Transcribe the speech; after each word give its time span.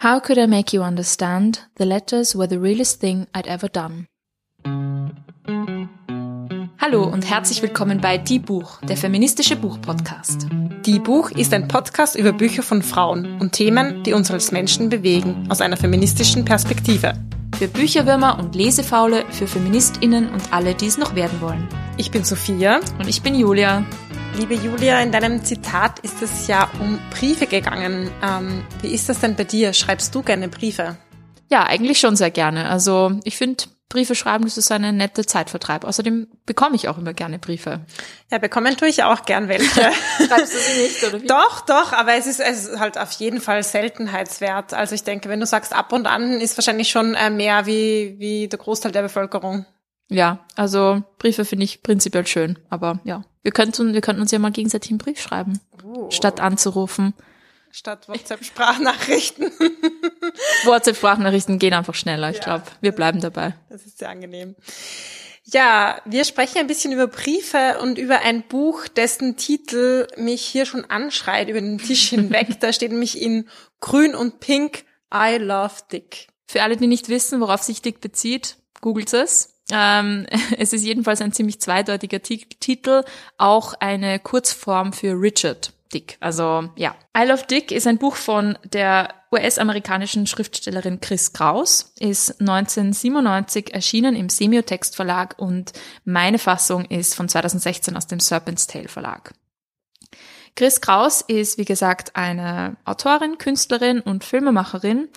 How 0.00 0.20
could 0.20 0.38
I 0.38 0.46
make 0.46 0.72
you 0.72 0.84
understand? 0.84 1.68
The 1.76 1.84
letters 1.84 2.36
were 2.36 2.46
the 2.46 2.60
realest 2.60 3.00
thing 3.00 3.26
I'd 3.34 3.48
ever 3.48 3.68
done. 3.68 4.06
Hallo 6.78 7.02
und 7.02 7.28
herzlich 7.28 7.62
willkommen 7.62 8.00
bei 8.00 8.16
Die 8.16 8.38
Buch, 8.38 8.80
der 8.82 8.96
feministische 8.96 9.56
Buchpodcast. 9.56 10.46
Die 10.86 11.00
Buch 11.00 11.32
ist 11.32 11.52
ein 11.52 11.66
Podcast 11.66 12.14
über 12.14 12.32
Bücher 12.32 12.62
von 12.62 12.82
Frauen 12.82 13.40
und 13.40 13.50
Themen, 13.50 14.04
die 14.04 14.12
uns 14.12 14.30
als 14.30 14.52
Menschen 14.52 14.88
bewegen, 14.88 15.48
aus 15.50 15.60
einer 15.60 15.76
feministischen 15.76 16.44
Perspektive. 16.44 17.14
Für 17.58 17.66
Bücherwürmer 17.66 18.38
und 18.38 18.54
Lesefaule, 18.54 19.24
für 19.30 19.48
FeministInnen 19.48 20.28
und 20.28 20.52
alle, 20.52 20.76
die 20.76 20.86
es 20.86 20.96
noch 20.96 21.16
werden 21.16 21.40
wollen. 21.40 21.66
Ich 21.96 22.12
bin 22.12 22.22
Sophia. 22.22 22.78
Und 23.00 23.08
ich 23.08 23.20
bin 23.20 23.34
Julia. 23.34 23.84
Liebe 24.38 24.54
Julia, 24.54 25.00
in 25.00 25.10
deinem 25.10 25.44
Zitat 25.44 25.98
ist 25.98 26.22
es 26.22 26.46
ja 26.46 26.70
um 26.78 27.00
Briefe 27.10 27.48
gegangen. 27.48 28.08
Ähm, 28.22 28.64
wie 28.82 28.94
ist 28.94 29.08
das 29.08 29.18
denn 29.18 29.34
bei 29.34 29.42
dir? 29.42 29.72
Schreibst 29.72 30.14
du 30.14 30.22
gerne 30.22 30.46
Briefe? 30.46 30.96
Ja, 31.50 31.64
eigentlich 31.64 31.98
schon 31.98 32.14
sehr 32.14 32.30
gerne. 32.30 32.68
Also 32.70 33.18
ich 33.24 33.36
finde, 33.36 33.64
Briefe 33.88 34.14
schreiben, 34.14 34.44
das 34.44 34.56
ist 34.56 34.70
eine 34.70 34.92
nette 34.92 35.26
Zeitvertreib. 35.26 35.82
Außerdem 35.82 36.28
bekomme 36.46 36.76
ich 36.76 36.88
auch 36.88 36.98
immer 36.98 37.14
gerne 37.14 37.40
Briefe. 37.40 37.80
Ja, 38.30 38.38
bekommen 38.38 38.76
tue 38.76 38.86
ich 38.86 39.02
auch 39.02 39.24
gern 39.24 39.48
welche. 39.48 39.68
Schreibst 40.28 40.54
du 40.54 40.58
sie 40.58 40.82
nicht, 40.82 41.02
oder 41.02 41.20
wie? 41.20 41.26
Doch, 41.26 41.62
doch, 41.62 41.92
aber 41.92 42.14
es 42.14 42.28
ist, 42.28 42.38
es 42.38 42.66
ist 42.66 42.78
halt 42.78 42.96
auf 42.96 43.10
jeden 43.12 43.40
Fall 43.40 43.64
Seltenheitswert. 43.64 44.72
Also 44.72 44.94
ich 44.94 45.02
denke, 45.02 45.28
wenn 45.28 45.40
du 45.40 45.46
sagst 45.46 45.72
ab 45.72 45.92
und 45.92 46.06
an, 46.06 46.40
ist 46.40 46.56
wahrscheinlich 46.56 46.90
schon 46.90 47.14
äh, 47.14 47.30
mehr 47.30 47.66
wie, 47.66 48.14
wie 48.18 48.46
der 48.46 48.60
Großteil 48.60 48.92
der 48.92 49.02
Bevölkerung. 49.02 49.66
Ja, 50.08 50.46
also 50.56 51.02
Briefe 51.18 51.44
finde 51.44 51.64
ich 51.64 51.82
prinzipiell 51.82 52.26
schön, 52.26 52.58
aber 52.70 53.00
ja. 53.04 53.24
Wir 53.42 53.52
könnten, 53.52 53.92
wir 53.94 54.00
könnten 54.00 54.22
uns 54.22 54.30
ja 54.30 54.38
mal 54.38 54.50
gegenseitig 54.52 54.90
einen 54.90 54.98
Brief 54.98 55.20
schreiben, 55.20 55.60
Uh. 55.84 56.10
statt 56.10 56.40
anzurufen. 56.40 57.14
Statt 57.70 58.08
WhatsApp-Sprachnachrichten. 58.08 59.50
WhatsApp-Sprachnachrichten 60.64 61.58
gehen 61.58 61.74
einfach 61.74 61.94
schneller, 61.94 62.30
ich 62.30 62.36
Ja. 62.38 62.42
glaube. 62.44 62.64
Wir 62.80 62.92
bleiben 62.92 63.20
dabei. 63.20 63.54
Das 63.68 63.84
ist 63.84 63.98
sehr 63.98 64.08
angenehm. 64.10 64.56
Ja, 65.44 66.00
wir 66.04 66.24
sprechen 66.24 66.58
ein 66.58 66.66
bisschen 66.66 66.92
über 66.92 67.06
Briefe 67.06 67.78
und 67.80 67.96
über 67.98 68.20
ein 68.20 68.42
Buch, 68.48 68.86
dessen 68.88 69.36
Titel 69.36 70.06
mich 70.16 70.42
hier 70.42 70.66
schon 70.66 70.84
anschreit 70.84 71.48
über 71.48 71.60
den 71.60 71.78
Tisch 71.78 72.08
hinweg. 72.08 72.48
da 72.60 72.72
steht 72.72 72.90
nämlich 72.92 73.20
in 73.20 73.48
grün 73.80 74.14
und 74.14 74.40
pink 74.40 74.84
I 75.14 75.36
love 75.38 75.74
Dick. 75.90 76.28
Für 76.46 76.62
alle, 76.62 76.76
die 76.76 76.86
nicht 76.86 77.08
wissen, 77.08 77.40
worauf 77.40 77.62
sich 77.62 77.80
Dick 77.82 78.00
bezieht, 78.00 78.56
googelt 78.80 79.12
es. 79.14 79.54
Ähm, 79.72 80.26
es 80.58 80.72
ist 80.72 80.84
jedenfalls 80.84 81.20
ein 81.20 81.32
ziemlich 81.32 81.60
zweideutiger 81.60 82.22
Ti- 82.22 82.46
Titel, 82.60 83.04
auch 83.36 83.74
eine 83.80 84.18
Kurzform 84.18 84.92
für 84.92 85.12
Richard 85.12 85.72
Dick. 85.92 86.16
Also 86.20 86.68
ja. 86.76 86.94
I 87.16 87.26
Love 87.26 87.46
Dick 87.46 87.72
ist 87.72 87.86
ein 87.86 87.98
Buch 87.98 88.16
von 88.16 88.58
der 88.64 89.14
US-amerikanischen 89.32 90.26
Schriftstellerin 90.26 91.00
Chris 91.00 91.32
Kraus, 91.32 91.92
ist 91.98 92.40
1997 92.40 93.74
erschienen 93.74 94.16
im 94.16 94.28
Semiotext 94.28 94.96
Verlag 94.96 95.38
und 95.38 95.72
meine 96.04 96.38
Fassung 96.38 96.84
ist 96.86 97.14
von 97.14 97.28
2016 97.28 97.96
aus 97.96 98.06
dem 98.06 98.20
Serpent's 98.20 98.66
Tale 98.66 98.88
Verlag. 98.88 99.32
Chris 100.56 100.80
Kraus 100.80 101.20
ist, 101.20 101.58
wie 101.58 101.64
gesagt, 101.64 102.16
eine 102.16 102.76
Autorin, 102.84 103.38
Künstlerin 103.38 104.00
und 104.00 104.24
Filmemacherin 104.24 105.08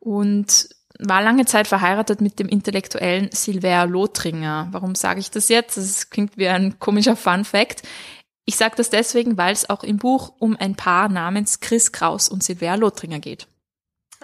und 0.00 0.68
war 0.98 1.22
lange 1.22 1.46
Zeit 1.46 1.68
verheiratet 1.68 2.20
mit 2.20 2.38
dem 2.38 2.48
intellektuellen 2.48 3.30
Silver 3.32 3.86
Lothringer. 3.86 4.68
Warum 4.72 4.94
sage 4.94 5.20
ich 5.20 5.30
das 5.30 5.48
jetzt? 5.48 5.76
Das 5.76 6.10
klingt 6.10 6.36
wie 6.36 6.48
ein 6.48 6.78
komischer 6.78 7.16
Fun 7.16 7.44
Fact. 7.44 7.82
Ich 8.44 8.56
sage 8.56 8.76
das 8.76 8.90
deswegen, 8.90 9.36
weil 9.36 9.52
es 9.52 9.68
auch 9.68 9.84
im 9.84 9.98
Buch 9.98 10.32
um 10.38 10.56
ein 10.58 10.74
Paar 10.74 11.08
namens 11.08 11.60
Chris 11.60 11.92
Kraus 11.92 12.28
und 12.28 12.42
Silver 12.42 12.76
Lothringer 12.76 13.18
geht. 13.18 13.46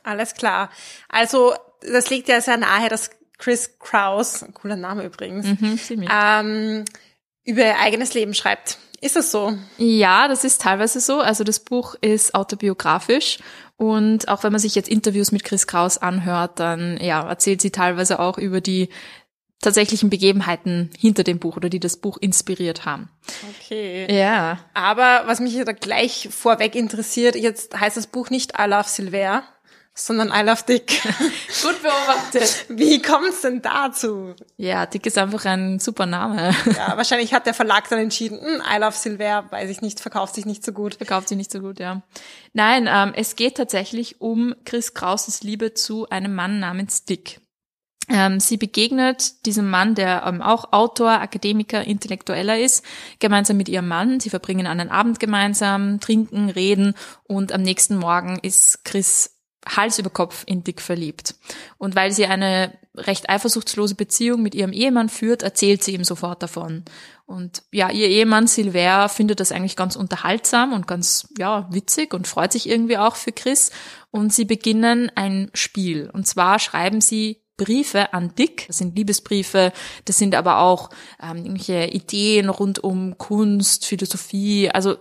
Alles 0.03 0.35
klar. 0.35 0.71
Also, 1.09 1.55
das 1.81 2.11
liegt 2.11 2.29
ja 2.29 2.41
sehr 2.41 2.57
nahe, 2.57 2.89
dass 2.89 3.11
Chris 3.39 3.79
Kraus, 3.79 4.43
ein 4.43 4.55
cooler 4.55 4.77
Name 4.77 5.05
übrigens, 5.05 5.47
Mhm, 5.47 5.79
ähm, 6.11 6.85
über 7.45 7.63
ihr 7.63 7.79
eigenes 7.79 8.15
Leben 8.15 8.35
schreibt. 8.35 8.79
Ist 9.01 9.17
das 9.17 9.31
so? 9.31 9.53
Ja, 9.77 10.29
das 10.29 10.45
ist 10.45 10.63
teilweise 10.63 10.99
so. 10.99 11.21
Also 11.21 11.45
das 11.45 11.61
Buch 11.61 11.95
ist 12.01 12.35
autobiografisch 12.35 13.39
und 13.93 14.29
auch 14.29 14.43
wenn 14.43 14.53
man 14.53 14.61
sich 14.61 14.75
jetzt 14.75 14.89
Interviews 14.89 15.33
mit 15.33 15.45
Chris 15.45 15.67
Kraus 15.67 15.99
anhört, 15.99 16.61
dann 16.61 16.99
ja, 17.01 17.27
erzählt 17.29 17.61
sie 17.61 17.71
teilweise 17.71 18.21
auch 18.21 18.39
über 18.39 18.61
die 18.61 18.89
tatsächlichen 19.61 20.11
Begebenheiten 20.11 20.91
hinter 20.99 21.25
dem 21.25 21.39
Buch 21.39 21.57
oder 21.57 21.71
die 21.71 21.81
das 21.81 21.97
Buch 21.97 22.19
inspiriert 22.19 22.85
haben. 22.85 23.09
Okay. 23.57 24.07
Ja. 24.15 24.59
Aber 24.75 25.23
was 25.27 25.41
mich 25.41 25.59
da 25.65 25.73
gleich 25.73 26.29
vorweg 26.31 26.75
interessiert, 26.75 27.35
jetzt 27.35 27.79
heißt 27.79 27.97
das 27.97 28.07
Buch 28.07 28.31
nicht 28.31 28.53
I 28.59 28.69
Love 28.69 28.89
Silver, 28.89 29.43
sondern 29.95 30.29
I 30.29 30.43
Love 30.43 30.63
Dick. 30.69 31.01
Gut 31.63 31.83
beobachtet. 31.83 32.67
Wie 32.69 33.01
kommt 33.01 33.29
es 33.29 33.43
denn 33.43 33.63
dazu? 33.63 34.35
Ja, 34.57 34.87
Dick 34.87 35.07
ist 35.07 35.17
einfach 35.17 35.45
ein 35.45 35.79
super 35.79 36.07
Name. 36.07 36.55
Ja, 36.77 36.97
wahrscheinlich 36.97 37.33
hat 37.33 37.47
der 37.47 37.55
Verlag 37.55 37.89
dann 37.89 38.01
entschieden, 38.01 38.41
hm, 38.41 38.61
I 38.61 38.79
Love 38.81 38.97
Silver, 38.97 39.47
weiß 39.51 39.71
ich 39.71 39.81
nicht, 39.81 40.01
verkauft 40.01 40.35
sich 40.35 40.47
nicht 40.47 40.65
so 40.65 40.73
gut. 40.73 40.97
Verkauft 40.97 41.29
sie 41.29 41.37
nicht 41.37 41.53
so 41.53 41.61
gut, 41.61 41.79
ja. 41.79 42.03
Nein, 42.53 42.89
ähm, 42.91 43.13
es 43.15 43.37
geht 43.37 43.57
tatsächlich 43.57 44.21
um 44.21 44.55
Chris 44.65 44.95
Krauses 44.95 45.43
Liebe 45.43 45.75
zu 45.75 46.09
einem 46.09 46.35
Mann 46.35 46.59
namens 46.59 47.05
Dick. 47.05 47.41
Ähm, 48.09 48.39
sie 48.39 48.57
begegnet 48.57 49.47
diesem 49.47 49.71
Mann, 49.71 49.95
der 49.95 50.25
ähm, 50.27 50.43
auch 50.43 50.73
Autor, 50.73 51.13
Akademiker, 51.13 51.85
Intellektueller 51.85 52.59
ist, 52.59 52.85
gemeinsam 53.19 53.57
mit 53.57 53.69
ihrem 53.69 53.89
Mann. 53.89 54.21
Sie 54.21 54.29
verbringen 54.29 54.67
einen 54.67 54.91
Abend 54.91 55.21
gemeinsam, 55.21 56.01
trinken, 56.01 56.51
reden 56.51 56.95
und 57.23 57.53
am 57.53 57.63
nächsten 57.63 57.97
Morgen 57.97 58.39
ist 58.43 58.85
Chris 58.85 59.34
Hals 59.67 59.99
über 59.99 60.11
Kopf 60.11 60.45
in 60.47 60.65
Dick 60.65 60.81
verliebt. 60.81 61.35
Und 61.79 61.97
weil 61.97 62.13
sie 62.13 62.27
eine 62.27 62.77
recht 62.97 63.29
eifersuchtslose 63.29 63.95
Beziehung 63.95 64.43
mit 64.43 64.55
ihrem 64.55 64.73
Ehemann 64.73 65.09
führt, 65.09 65.43
erzählt 65.43 65.83
sie 65.83 65.95
ihm 65.95 66.05
sofort 66.05 66.43
davon. 66.43 66.85
Und 67.27 67.63
ja, 67.73 67.91
ihr 67.91 68.09
Ehemann 68.09 68.47
Silver 68.47 69.09
findet 69.09 69.41
das 69.41 69.53
eigentlich 69.53 69.77
ganz 69.77 69.97
unterhaltsam 69.97 70.73
und 70.73 70.87
ganz, 70.87 71.29
ja, 71.39 71.67
witzig 71.73 72.15
und 72.15 72.29
freut 72.29 72.53
sich 72.53 72.69
irgendwie 72.69 72.99
auch 72.99 73.17
für 73.17 73.33
Chris. 73.33 73.71
Und 74.11 74.33
sie 74.33 74.45
beginnen 74.45 75.11
ein 75.15 75.51
Spiel. 75.55 76.11
Und 76.13 76.27
zwar 76.27 76.59
schreiben 76.59 77.01
sie 77.01 77.43
Briefe 77.57 78.13
an 78.13 78.35
Dick. 78.35 78.67
Das 78.67 78.79
sind 78.79 78.97
Liebesbriefe, 78.97 79.73
das 80.05 80.19
sind 80.19 80.35
aber 80.35 80.59
auch 80.59 80.91
ähm, 81.23 81.39
irgendwelche 81.39 81.87
Ideen 81.87 82.49
rund 82.49 82.83
um 82.83 83.17
Kunst, 83.17 83.87
Philosophie, 83.87 84.71
also 84.71 84.97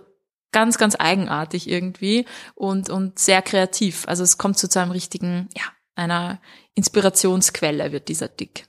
ganz, 0.54 0.78
ganz 0.78 0.96
eigenartig 0.98 1.68
irgendwie 1.68 2.24
und, 2.54 2.88
und 2.88 3.18
sehr 3.18 3.42
kreativ. 3.42 4.04
Also 4.06 4.22
es 4.22 4.38
kommt 4.38 4.56
so 4.56 4.68
zu 4.68 4.80
einem 4.80 4.92
richtigen, 4.92 5.48
ja, 5.54 5.64
einer 5.96 6.40
Inspirationsquelle 6.74 7.92
wird 7.92 8.08
dieser 8.08 8.28
Dick. 8.28 8.66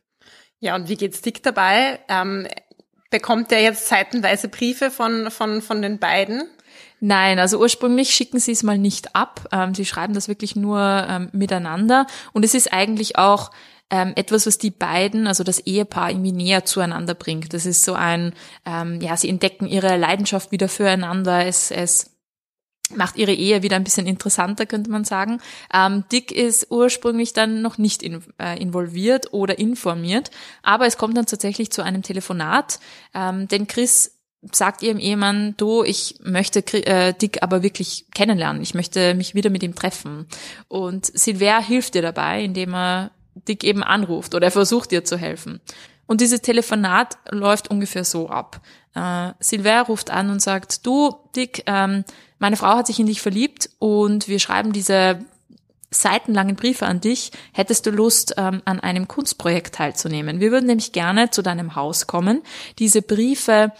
Ja, 0.59 0.75
und 0.75 0.89
wie 0.89 0.97
geht's 0.97 1.21
Dick 1.21 1.43
dabei? 1.43 1.99
Ähm, 2.09 2.47
bekommt 3.11 3.51
er 3.51 3.61
jetzt 3.61 3.87
seitenweise 3.87 4.49
Briefe 4.49 4.89
von, 4.89 5.29
von, 5.29 5.61
von 5.61 5.81
den 5.83 5.99
beiden? 5.99 6.49
Nein, 6.99 7.37
also 7.37 7.59
ursprünglich 7.59 8.09
schicken 8.09 8.39
sie 8.39 8.53
es 8.53 8.63
mal 8.63 8.79
nicht 8.79 9.15
ab. 9.15 9.47
Ähm, 9.51 9.75
sie 9.75 9.85
schreiben 9.85 10.15
das 10.15 10.27
wirklich 10.27 10.55
nur 10.55 11.05
ähm, 11.07 11.29
miteinander. 11.33 12.07
Und 12.33 12.43
es 12.43 12.55
ist 12.55 12.73
eigentlich 12.73 13.17
auch 13.17 13.51
ähm, 13.89 14.13
etwas, 14.15 14.47
was 14.47 14.57
die 14.57 14.71
beiden, 14.71 15.27
also 15.27 15.43
das 15.43 15.59
Ehepaar, 15.59 16.09
irgendwie 16.09 16.31
näher 16.31 16.65
zueinander 16.65 17.13
bringt. 17.13 17.53
Das 17.53 17.65
ist 17.65 17.83
so 17.83 17.93
ein, 17.93 18.33
ähm, 18.65 18.99
ja, 19.01 19.15
sie 19.15 19.29
entdecken 19.29 19.67
ihre 19.67 19.97
Leidenschaft 19.97 20.51
wieder 20.51 20.67
füreinander. 20.67 21.45
Es, 21.45 21.71
es 21.71 22.15
macht 22.93 23.17
ihre 23.17 23.33
Ehe 23.33 23.63
wieder 23.63 23.75
ein 23.75 23.83
bisschen 23.83 24.07
interessanter, 24.07 24.65
könnte 24.65 24.91
man 24.91 25.05
sagen. 25.05 25.39
Ähm, 25.73 26.03
Dick 26.11 26.31
ist 26.31 26.67
ursprünglich 26.69 27.33
dann 27.33 27.61
noch 27.61 27.77
nicht 27.77 28.03
in, 28.03 28.23
äh, 28.39 28.59
involviert 28.59 29.33
oder 29.33 29.57
informiert, 29.57 30.31
aber 30.61 30.85
es 30.85 30.97
kommt 30.97 31.17
dann 31.17 31.25
tatsächlich 31.25 31.71
zu 31.71 31.81
einem 31.81 32.03
Telefonat, 32.03 32.79
ähm, 33.13 33.47
denn 33.47 33.67
Chris 33.67 34.11
sagt 34.51 34.83
ihrem 34.83 34.99
Ehemann, 34.99 35.55
du, 35.57 35.83
ich 35.83 36.19
möchte 36.23 36.59
äh, 36.85 37.13
Dick 37.13 37.41
aber 37.41 37.63
wirklich 37.63 38.05
kennenlernen, 38.13 38.61
ich 38.61 38.75
möchte 38.75 39.15
mich 39.15 39.33
wieder 39.33 39.49
mit 39.49 39.63
ihm 39.63 39.73
treffen. 39.73 40.27
Und 40.67 41.05
Silver 41.05 41.59
hilft 41.61 41.95
ihr 41.95 42.03
dabei, 42.03 42.43
indem 42.43 42.75
er 42.75 43.11
Dick 43.47 43.63
eben 43.63 43.83
anruft 43.83 44.33
oder 44.35 44.47
er 44.47 44.51
versucht 44.51 44.91
ihr 44.91 45.03
zu 45.03 45.17
helfen. 45.17 45.61
Und 46.07 46.21
dieses 46.21 46.41
Telefonat 46.41 47.17
läuft 47.29 47.69
ungefähr 47.69 48.03
so 48.03 48.29
ab. 48.29 48.61
Äh, 48.93 49.33
Silver 49.39 49.81
ruft 49.83 50.11
an 50.11 50.29
und 50.29 50.41
sagt, 50.41 50.85
du, 50.85 51.15
Dick, 51.35 51.63
ähm, 51.65 52.03
meine 52.39 52.57
Frau 52.57 52.75
hat 52.77 52.87
sich 52.87 52.99
in 52.99 53.07
dich 53.07 53.21
verliebt 53.21 53.69
und 53.79 54.27
wir 54.27 54.39
schreiben 54.39 54.71
diese 54.71 55.19
seitenlangen 55.89 56.55
Briefe 56.55 56.85
an 56.85 57.01
dich. 57.01 57.31
Hättest 57.53 57.85
du 57.85 57.91
Lust, 57.91 58.35
ähm, 58.37 58.61
an 58.65 58.79
einem 58.79 59.07
Kunstprojekt 59.07 59.75
teilzunehmen? 59.75 60.39
Wir 60.39 60.51
würden 60.51 60.67
nämlich 60.67 60.91
gerne 60.91 61.31
zu 61.31 61.41
deinem 61.41 61.75
Haus 61.75 62.07
kommen, 62.07 62.41
diese 62.79 63.01
Briefe 63.01 63.71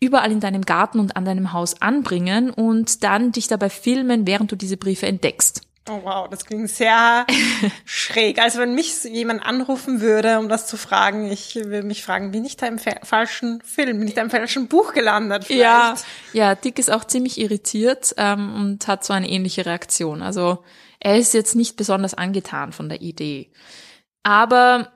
überall 0.00 0.32
in 0.32 0.40
deinem 0.40 0.62
Garten 0.62 0.98
und 0.98 1.16
an 1.16 1.24
deinem 1.24 1.52
Haus 1.52 1.80
anbringen 1.80 2.50
und 2.50 3.04
dann 3.04 3.32
dich 3.32 3.48
dabei 3.48 3.68
filmen, 3.68 4.26
während 4.26 4.50
du 4.50 4.56
diese 4.56 4.78
Briefe 4.78 5.06
entdeckst. 5.06 5.62
Oh 5.88 6.00
wow, 6.04 6.28
das 6.28 6.44
klingt 6.44 6.68
sehr 6.70 7.26
schräg. 7.84 8.38
Also 8.38 8.58
wenn 8.60 8.74
mich 8.74 9.02
jemand 9.04 9.42
anrufen 9.44 10.00
würde, 10.00 10.38
um 10.38 10.48
das 10.48 10.66
zu 10.66 10.76
fragen, 10.76 11.30
ich 11.32 11.54
würde 11.56 11.82
mich 11.82 12.04
fragen, 12.04 12.30
bin 12.30 12.44
ich 12.44 12.56
da 12.56 12.66
im 12.66 12.78
fa- 12.78 13.00
falschen 13.02 13.60
Film, 13.62 13.98
bin 13.98 14.06
ich 14.06 14.14
da 14.14 14.22
im 14.22 14.30
falschen 14.30 14.68
Buch 14.68 14.92
gelandet 14.92 15.44
vielleicht? 15.44 15.60
Ja, 15.62 15.94
ja, 16.32 16.54
Dick 16.54 16.78
ist 16.78 16.90
auch 16.90 17.04
ziemlich 17.04 17.38
irritiert 17.40 18.14
ähm, 18.18 18.54
und 18.54 18.86
hat 18.88 19.04
so 19.04 19.12
eine 19.14 19.28
ähnliche 19.28 19.64
Reaktion. 19.66 20.22
Also 20.22 20.62
er 21.00 21.16
ist 21.16 21.32
jetzt 21.34 21.56
nicht 21.56 21.76
besonders 21.76 22.14
angetan 22.14 22.72
von 22.72 22.88
der 22.88 23.00
Idee. 23.00 23.50
Aber 24.22 24.92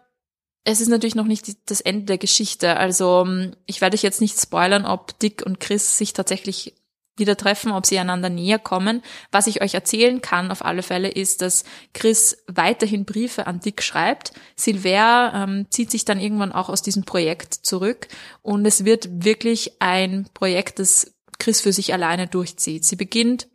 es 0.64 0.80
ist 0.80 0.88
natürlich 0.88 1.14
noch 1.14 1.24
nicht 1.26 1.70
das 1.70 1.80
Ende 1.80 2.04
der 2.04 2.18
Geschichte. 2.18 2.76
Also 2.76 3.26
ich 3.66 3.80
werde 3.80 3.94
euch 3.96 4.02
jetzt 4.02 4.20
nicht 4.20 4.38
spoilern, 4.38 4.84
ob 4.86 5.18
Dick 5.18 5.42
und 5.44 5.60
Chris 5.60 5.98
sich 5.98 6.12
tatsächlich 6.12 6.74
wieder 7.16 7.36
treffen, 7.36 7.72
ob 7.72 7.86
sie 7.86 7.98
einander 7.98 8.28
näher 8.28 8.58
kommen. 8.58 9.02
Was 9.30 9.46
ich 9.46 9.62
euch 9.62 9.74
erzählen 9.74 10.20
kann 10.20 10.50
auf 10.50 10.64
alle 10.64 10.82
Fälle 10.82 11.08
ist, 11.08 11.42
dass 11.42 11.64
Chris 11.92 12.44
weiterhin 12.46 13.04
Briefe 13.04 13.46
an 13.46 13.60
Dick 13.60 13.82
schreibt. 13.82 14.32
Silver 14.56 15.32
ähm, 15.34 15.66
zieht 15.70 15.90
sich 15.90 16.04
dann 16.04 16.20
irgendwann 16.20 16.52
auch 16.52 16.68
aus 16.68 16.82
diesem 16.82 17.04
Projekt 17.04 17.54
zurück 17.54 18.08
und 18.42 18.66
es 18.66 18.84
wird 18.84 19.24
wirklich 19.24 19.80
ein 19.80 20.26
Projekt, 20.34 20.78
das 20.78 21.14
Chris 21.38 21.60
für 21.60 21.72
sich 21.72 21.92
alleine 21.92 22.26
durchzieht. 22.26 22.84
Sie 22.84 22.96
beginnt 22.96 23.48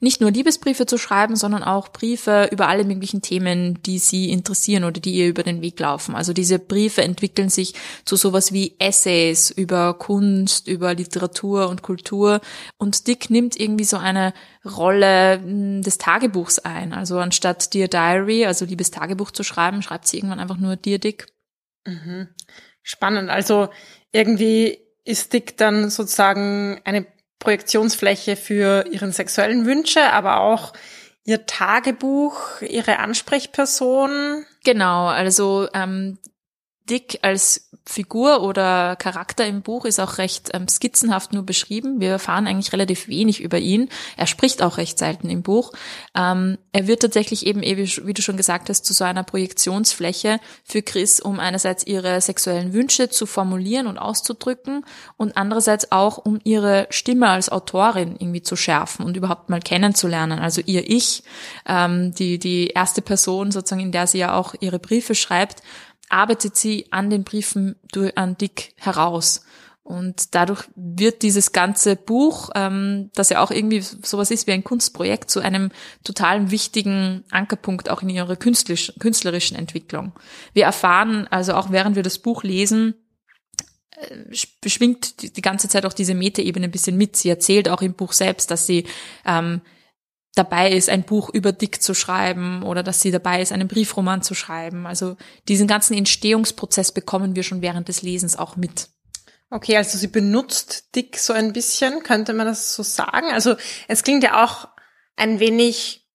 nicht 0.00 0.20
nur 0.20 0.30
Liebesbriefe 0.30 0.86
zu 0.86 0.98
schreiben, 0.98 1.36
sondern 1.36 1.62
auch 1.62 1.88
Briefe 1.88 2.48
über 2.52 2.68
alle 2.68 2.84
möglichen 2.84 3.22
Themen, 3.22 3.82
die 3.82 3.98
sie 3.98 4.30
interessieren 4.30 4.84
oder 4.84 5.00
die 5.00 5.14
ihr 5.14 5.28
über 5.28 5.42
den 5.42 5.62
Weg 5.62 5.78
laufen. 5.80 6.14
Also 6.14 6.32
diese 6.32 6.58
Briefe 6.58 7.02
entwickeln 7.02 7.48
sich 7.48 7.74
zu 8.04 8.16
sowas 8.16 8.52
wie 8.52 8.76
Essays 8.78 9.50
über 9.50 9.94
Kunst, 9.94 10.68
über 10.68 10.94
Literatur 10.94 11.68
und 11.68 11.82
Kultur. 11.82 12.40
Und 12.78 13.06
Dick 13.06 13.30
nimmt 13.30 13.58
irgendwie 13.58 13.84
so 13.84 13.96
eine 13.96 14.32
Rolle 14.64 15.40
hm, 15.40 15.82
des 15.82 15.98
Tagebuchs 15.98 16.58
ein. 16.58 16.92
Also 16.92 17.18
anstatt 17.18 17.72
Dear 17.74 17.88
Diary, 17.88 18.46
also 18.46 18.64
liebes 18.64 18.90
Tagebuch 18.90 19.30
zu 19.30 19.42
schreiben, 19.42 19.82
schreibt 19.82 20.06
sie 20.06 20.18
irgendwann 20.18 20.40
einfach 20.40 20.58
nur 20.58 20.76
Dear 20.76 20.98
Dick. 20.98 21.26
Mhm. 21.86 22.28
Spannend. 22.82 23.30
Also 23.30 23.68
irgendwie 24.12 24.78
ist 25.04 25.32
Dick 25.32 25.56
dann 25.56 25.88
sozusagen 25.88 26.80
eine 26.84 27.06
Projektionsfläche 27.38 28.36
für 28.36 28.86
ihren 28.90 29.12
sexuellen 29.12 29.66
Wünsche, 29.66 30.12
aber 30.12 30.40
auch 30.40 30.72
ihr 31.24 31.46
Tagebuch, 31.46 32.62
ihre 32.62 32.98
Ansprechperson. 32.98 34.44
Genau, 34.64 35.06
also 35.06 35.68
ähm, 35.74 36.18
Dick 36.88 37.18
als 37.22 37.65
Figur 37.88 38.42
oder 38.42 38.96
Charakter 38.96 39.46
im 39.46 39.62
Buch 39.62 39.84
ist 39.84 40.00
auch 40.00 40.18
recht 40.18 40.50
ähm, 40.52 40.66
skizzenhaft 40.66 41.32
nur 41.32 41.44
beschrieben. 41.44 42.00
Wir 42.00 42.10
erfahren 42.10 42.48
eigentlich 42.48 42.72
relativ 42.72 43.06
wenig 43.06 43.40
über 43.40 43.58
ihn. 43.58 43.88
Er 44.16 44.26
spricht 44.26 44.60
auch 44.60 44.76
recht 44.76 44.98
selten 44.98 45.30
im 45.30 45.42
Buch. 45.42 45.72
Ähm, 46.16 46.58
er 46.72 46.88
wird 46.88 47.02
tatsächlich 47.02 47.46
eben, 47.46 47.62
wie 47.62 48.12
du 48.12 48.22
schon 48.22 48.36
gesagt 48.36 48.68
hast, 48.68 48.84
zu 48.84 48.92
so 48.92 49.04
einer 49.04 49.22
Projektionsfläche 49.22 50.40
für 50.64 50.82
Chris, 50.82 51.20
um 51.20 51.38
einerseits 51.38 51.86
ihre 51.86 52.20
sexuellen 52.20 52.72
Wünsche 52.72 53.08
zu 53.08 53.24
formulieren 53.24 53.86
und 53.86 53.98
auszudrücken 53.98 54.84
und 55.16 55.36
andererseits 55.36 55.92
auch, 55.92 56.18
um 56.18 56.40
ihre 56.42 56.88
Stimme 56.90 57.28
als 57.28 57.50
Autorin 57.50 58.16
irgendwie 58.18 58.42
zu 58.42 58.56
schärfen 58.56 59.06
und 59.06 59.16
überhaupt 59.16 59.48
mal 59.48 59.60
kennenzulernen. 59.60 60.40
Also 60.40 60.60
ihr 60.66 60.90
Ich, 60.90 61.22
ähm, 61.68 62.12
die, 62.14 62.40
die 62.40 62.66
erste 62.68 63.00
Person 63.00 63.52
sozusagen, 63.52 63.82
in 63.82 63.92
der 63.92 64.08
sie 64.08 64.18
ja 64.18 64.34
auch 64.34 64.54
ihre 64.58 64.80
Briefe 64.80 65.14
schreibt, 65.14 65.62
arbeitet 66.08 66.56
sie 66.56 66.86
an 66.90 67.10
den 67.10 67.24
Briefen 67.24 67.76
an 68.14 68.36
Dick 68.36 68.74
heraus. 68.76 69.42
Und 69.86 70.34
dadurch 70.34 70.64
wird 70.74 71.22
dieses 71.22 71.52
ganze 71.52 71.94
Buch, 71.94 72.50
ähm, 72.56 73.10
das 73.14 73.30
ja 73.30 73.40
auch 73.40 73.52
irgendwie 73.52 73.80
sowas 73.80 74.32
ist 74.32 74.48
wie 74.48 74.52
ein 74.52 74.64
Kunstprojekt, 74.64 75.30
zu 75.30 75.38
einem 75.38 75.70
total 76.02 76.50
wichtigen 76.50 77.22
Ankerpunkt 77.30 77.88
auch 77.88 78.02
in 78.02 78.08
ihrer 78.08 78.34
künstlerisch, 78.34 78.92
künstlerischen 78.98 79.56
Entwicklung. 79.56 80.12
Wir 80.54 80.64
erfahren 80.64 81.28
also 81.28 81.54
auch 81.54 81.70
während 81.70 81.94
wir 81.94 82.02
das 82.02 82.18
Buch 82.18 82.42
lesen, 82.42 82.94
äh, 83.92 84.24
beschwingt 84.60 85.22
die, 85.22 85.32
die 85.32 85.42
ganze 85.42 85.68
Zeit 85.68 85.86
auch 85.86 85.92
diese 85.92 86.14
Metaebene 86.14 86.66
ein 86.66 86.72
bisschen 86.72 86.96
mit. 86.96 87.16
Sie 87.16 87.28
erzählt 87.28 87.68
auch 87.68 87.80
im 87.80 87.94
Buch 87.94 88.12
selbst, 88.12 88.50
dass 88.50 88.66
sie 88.66 88.86
ähm, 89.24 89.60
dabei 90.36 90.70
ist, 90.70 90.88
ein 90.88 91.02
Buch 91.02 91.30
über 91.30 91.50
Dick 91.50 91.82
zu 91.82 91.94
schreiben 91.94 92.62
oder 92.62 92.82
dass 92.82 93.00
sie 93.00 93.10
dabei 93.10 93.42
ist, 93.42 93.52
einen 93.52 93.68
Briefroman 93.68 94.22
zu 94.22 94.34
schreiben. 94.34 94.86
Also 94.86 95.16
diesen 95.48 95.66
ganzen 95.66 95.94
Entstehungsprozess 95.94 96.92
bekommen 96.92 97.34
wir 97.34 97.42
schon 97.42 97.62
während 97.62 97.88
des 97.88 98.02
Lesens 98.02 98.36
auch 98.36 98.54
mit. 98.54 98.88
Okay, 99.50 99.76
also 99.76 99.96
sie 99.96 100.08
benutzt 100.08 100.94
Dick 100.94 101.18
so 101.18 101.32
ein 101.32 101.52
bisschen, 101.52 102.02
könnte 102.02 102.32
man 102.32 102.46
das 102.46 102.74
so 102.74 102.82
sagen? 102.82 103.28
Also 103.32 103.56
es 103.88 104.02
klingt 104.02 104.22
ja 104.22 104.44
auch 104.44 104.68
ein 105.16 105.40
wenig 105.40 106.05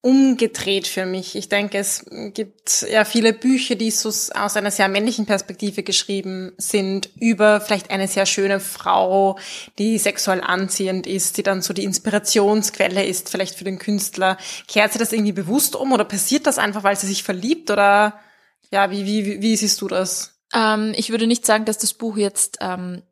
umgedreht 0.00 0.86
für 0.86 1.06
mich. 1.06 1.34
Ich 1.34 1.48
denke, 1.48 1.78
es 1.78 2.06
gibt 2.32 2.86
ja 2.88 3.04
viele 3.04 3.32
Bücher, 3.32 3.74
die 3.74 3.90
so 3.90 4.08
aus 4.08 4.56
einer 4.56 4.70
sehr 4.70 4.88
männlichen 4.88 5.26
Perspektive 5.26 5.82
geschrieben 5.82 6.52
sind, 6.56 7.10
über 7.18 7.60
vielleicht 7.60 7.90
eine 7.90 8.06
sehr 8.06 8.24
schöne 8.24 8.60
Frau, 8.60 9.38
die 9.78 9.98
sexuell 9.98 10.40
anziehend 10.40 11.06
ist, 11.06 11.36
die 11.36 11.42
dann 11.42 11.62
so 11.62 11.74
die 11.74 11.84
Inspirationsquelle 11.84 13.04
ist, 13.04 13.28
vielleicht 13.28 13.56
für 13.56 13.64
den 13.64 13.78
Künstler. 13.78 14.38
Kehrt 14.68 14.92
sie 14.92 15.00
das 15.00 15.12
irgendwie 15.12 15.32
bewusst 15.32 15.74
um 15.74 15.92
oder 15.92 16.04
passiert 16.04 16.46
das 16.46 16.58
einfach, 16.58 16.84
weil 16.84 16.96
sie 16.96 17.08
sich 17.08 17.24
verliebt 17.24 17.70
oder 17.70 18.20
ja, 18.70 18.90
wie, 18.90 19.04
wie, 19.04 19.42
wie 19.42 19.56
siehst 19.56 19.80
du 19.80 19.88
das? 19.88 20.38
Ähm, 20.54 20.92
ich 20.96 21.10
würde 21.10 21.26
nicht 21.26 21.44
sagen, 21.44 21.64
dass 21.64 21.78
das 21.78 21.94
Buch 21.94 22.16
jetzt 22.16 22.58
ähm, 22.60 23.02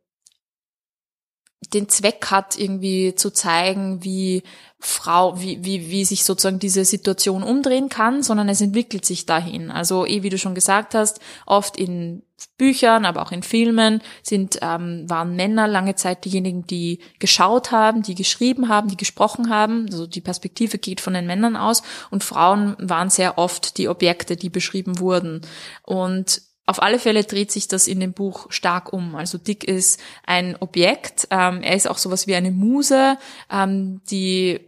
den 1.73 1.89
Zweck 1.89 2.27
hat, 2.29 2.57
irgendwie 2.57 3.15
zu 3.15 3.31
zeigen, 3.31 4.03
wie 4.03 4.43
Frau, 4.79 5.41
wie, 5.41 5.63
wie, 5.65 5.89
wie 5.89 6.05
sich 6.05 6.23
sozusagen 6.23 6.59
diese 6.59 6.85
Situation 6.85 7.41
umdrehen 7.41 7.89
kann, 7.89 8.21
sondern 8.21 8.47
es 8.47 8.61
entwickelt 8.61 9.05
sich 9.05 9.25
dahin. 9.25 9.71
Also, 9.71 10.05
eh, 10.05 10.21
wie 10.21 10.29
du 10.29 10.37
schon 10.37 10.53
gesagt 10.55 10.93
hast, 10.93 11.19
oft 11.45 11.77
in 11.77 12.21
Büchern, 12.57 13.05
aber 13.05 13.23
auch 13.23 13.31
in 13.31 13.41
Filmen 13.41 14.01
sind, 14.21 14.59
ähm, 14.61 15.09
waren 15.09 15.35
Männer 15.35 15.67
lange 15.67 15.95
Zeit 15.95 16.25
diejenigen, 16.25 16.67
die 16.67 16.99
geschaut 17.17 17.71
haben, 17.71 18.03
die 18.03 18.13
geschrieben 18.13 18.69
haben, 18.69 18.89
die 18.89 18.97
gesprochen 18.97 19.49
haben. 19.49 19.87
Also 19.87 20.05
die 20.05 20.21
Perspektive 20.21 20.77
geht 20.77 21.01
von 21.01 21.15
den 21.15 21.25
Männern 21.25 21.55
aus 21.55 21.81
und 22.11 22.23
Frauen 22.23 22.75
waren 22.79 23.09
sehr 23.09 23.39
oft 23.39 23.77
die 23.79 23.87
Objekte, 23.87 24.35
die 24.35 24.49
beschrieben 24.49 24.99
wurden. 24.99 25.41
Und 25.81 26.41
auf 26.67 26.81
alle 26.81 26.99
Fälle 26.99 27.23
dreht 27.23 27.51
sich 27.51 27.67
das 27.69 27.87
in 27.87 28.01
dem 28.01 28.13
Buch 28.13 28.51
stark 28.51 28.91
um. 28.91 29.15
Also 29.15 29.37
Dick 29.37 29.63
ist 29.63 30.01
ein 30.25 30.57
Objekt. 30.59 31.27
Ähm, 31.31 31.63
er 31.63 31.75
ist 31.75 31.87
auch 31.87 31.97
sowas 31.97 32.27
wie 32.27 32.35
eine 32.35 32.51
Muse, 32.51 33.17
ähm, 33.49 34.01
die 34.11 34.59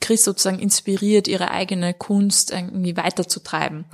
Chris 0.00 0.22
sozusagen 0.22 0.58
inspiriert, 0.58 1.28
ihre 1.28 1.50
eigene 1.50 1.94
Kunst 1.94 2.52
irgendwie 2.52 2.96
weiterzutreiben. 2.96 3.86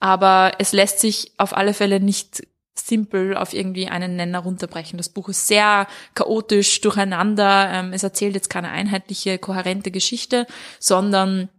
Aber 0.00 0.52
es 0.58 0.72
lässt 0.72 0.98
sich 0.98 1.32
auf 1.36 1.54
alle 1.54 1.74
Fälle 1.74 2.00
nicht 2.00 2.46
simpel 2.74 3.36
auf 3.36 3.52
irgendwie 3.52 3.88
einen 3.88 4.16
Nenner 4.16 4.40
runterbrechen. 4.40 4.96
Das 4.96 5.10
Buch 5.10 5.28
ist 5.28 5.46
sehr 5.46 5.86
chaotisch 6.14 6.80
durcheinander. 6.80 7.68
Ähm, 7.70 7.92
es 7.92 8.02
erzählt 8.02 8.34
jetzt 8.34 8.48
keine 8.48 8.70
einheitliche, 8.70 9.38
kohärente 9.38 9.90
Geschichte, 9.90 10.46
sondern 10.80 11.50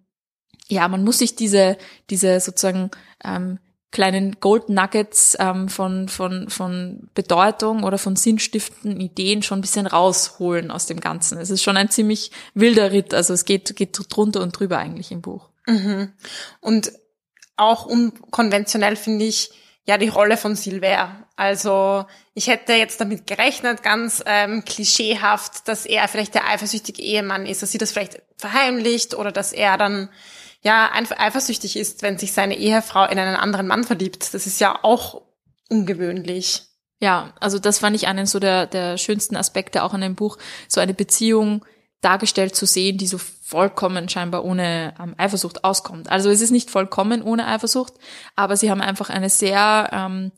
ja, 0.68 0.88
man 0.88 1.04
muss 1.04 1.20
sich 1.20 1.36
diese, 1.36 1.78
diese 2.10 2.40
sozusagen 2.40 2.90
ähm, 3.24 3.60
kleinen 3.96 4.42
Gold 4.42 4.68
Nuggets 4.68 5.38
ähm, 5.40 5.70
von, 5.70 6.10
von, 6.10 6.50
von 6.50 7.10
Bedeutung 7.14 7.84
oder 7.84 7.98
von 7.98 8.18
sinnstiftenden 8.18 9.00
Ideen 9.00 9.42
schon 9.42 9.60
ein 9.60 9.62
bisschen 9.62 9.88
rausholen 9.88 10.70
aus 10.70 10.86
dem 10.86 11.00
Ganzen. 11.00 11.38
Es 11.38 11.50
ist 11.50 11.64
schon 11.64 11.78
ein 11.78 11.90
ziemlich 11.90 12.30
wilder 12.56 12.92
Ritt, 12.92 13.14
also 13.14 13.34
es 13.34 13.46
geht, 13.46 13.74
geht 13.78 13.98
drunter 14.10 14.42
und 14.42 14.52
drüber 14.52 14.80
eigentlich 14.80 15.14
im 15.14 15.22
Buch. 15.22 15.48
Mhm. 15.66 16.12
Und 16.60 16.92
auch 17.56 17.86
unkonventionell 17.86 18.98
finde 18.98 19.24
ich 19.24 19.52
ja 19.86 19.98
die 19.98 20.10
Rolle 20.10 20.36
von 20.36 20.58
Silver. 20.58 21.26
Also 21.38 22.06
ich 22.34 22.48
hätte 22.48 22.74
jetzt 22.74 23.00
damit 23.00 23.26
gerechnet, 23.26 23.82
ganz 23.82 24.22
ähm, 24.26 24.66
klischeehaft, 24.66 25.70
dass 25.70 25.86
er 25.86 26.10
vielleicht 26.10 26.36
der 26.36 26.50
eifersüchtige 26.50 27.02
Ehemann 27.02 27.46
ist, 27.46 27.62
dass 27.62 27.72
sie 27.72 27.78
das 27.78 27.94
vielleicht 27.94 28.22
verheimlicht 28.36 29.16
oder 29.16 29.32
dass 29.32 29.54
er 29.54 29.78
dann 29.78 30.10
ja 30.66 30.92
eifersüchtig 30.92 31.78
ist, 31.78 32.02
wenn 32.02 32.18
sich 32.18 32.34
seine 32.34 32.58
Ehefrau 32.58 33.06
in 33.06 33.20
einen 33.20 33.36
anderen 33.36 33.68
Mann 33.68 33.84
verliebt. 33.84 34.34
Das 34.34 34.48
ist 34.48 34.60
ja 34.60 34.80
auch 34.82 35.22
ungewöhnlich. 35.70 36.64
Ja, 37.00 37.34
also 37.40 37.60
das 37.60 37.80
fand 37.80 37.96
ich 37.96 38.08
einen 38.08 38.26
so 38.26 38.40
der, 38.40 38.66
der 38.66 38.98
schönsten 38.98 39.38
Aspekte 39.38 39.84
auch 39.84 39.94
in 39.94 40.02
dem 40.02 40.16
Buch, 40.16 40.38
so 40.68 40.82
eine 40.82 40.94
Beziehung 40.94 41.64
dargestellt 42.02 42.56
zu 42.56 42.66
sehen, 42.66 42.98
die 42.98 43.08
so 43.08 43.18
vollkommen 43.18 44.10
scheinbar 44.10 44.44
ohne 44.44 44.96
ähm, 45.00 45.14
Eifersucht 45.18 45.64
auskommt. 45.64 46.10
Also 46.10 46.30
es 46.30 46.42
ist 46.42 46.52
nicht 46.52 46.72
vollkommen 46.72 47.22
ohne 47.22 47.48
Eifersucht, 47.48 47.94
aber 48.36 48.58
sie 48.58 48.72
haben 48.72 48.82
einfach 48.82 49.10
eine 49.10 49.30
sehr 49.30 49.90
ähm, 49.92 50.32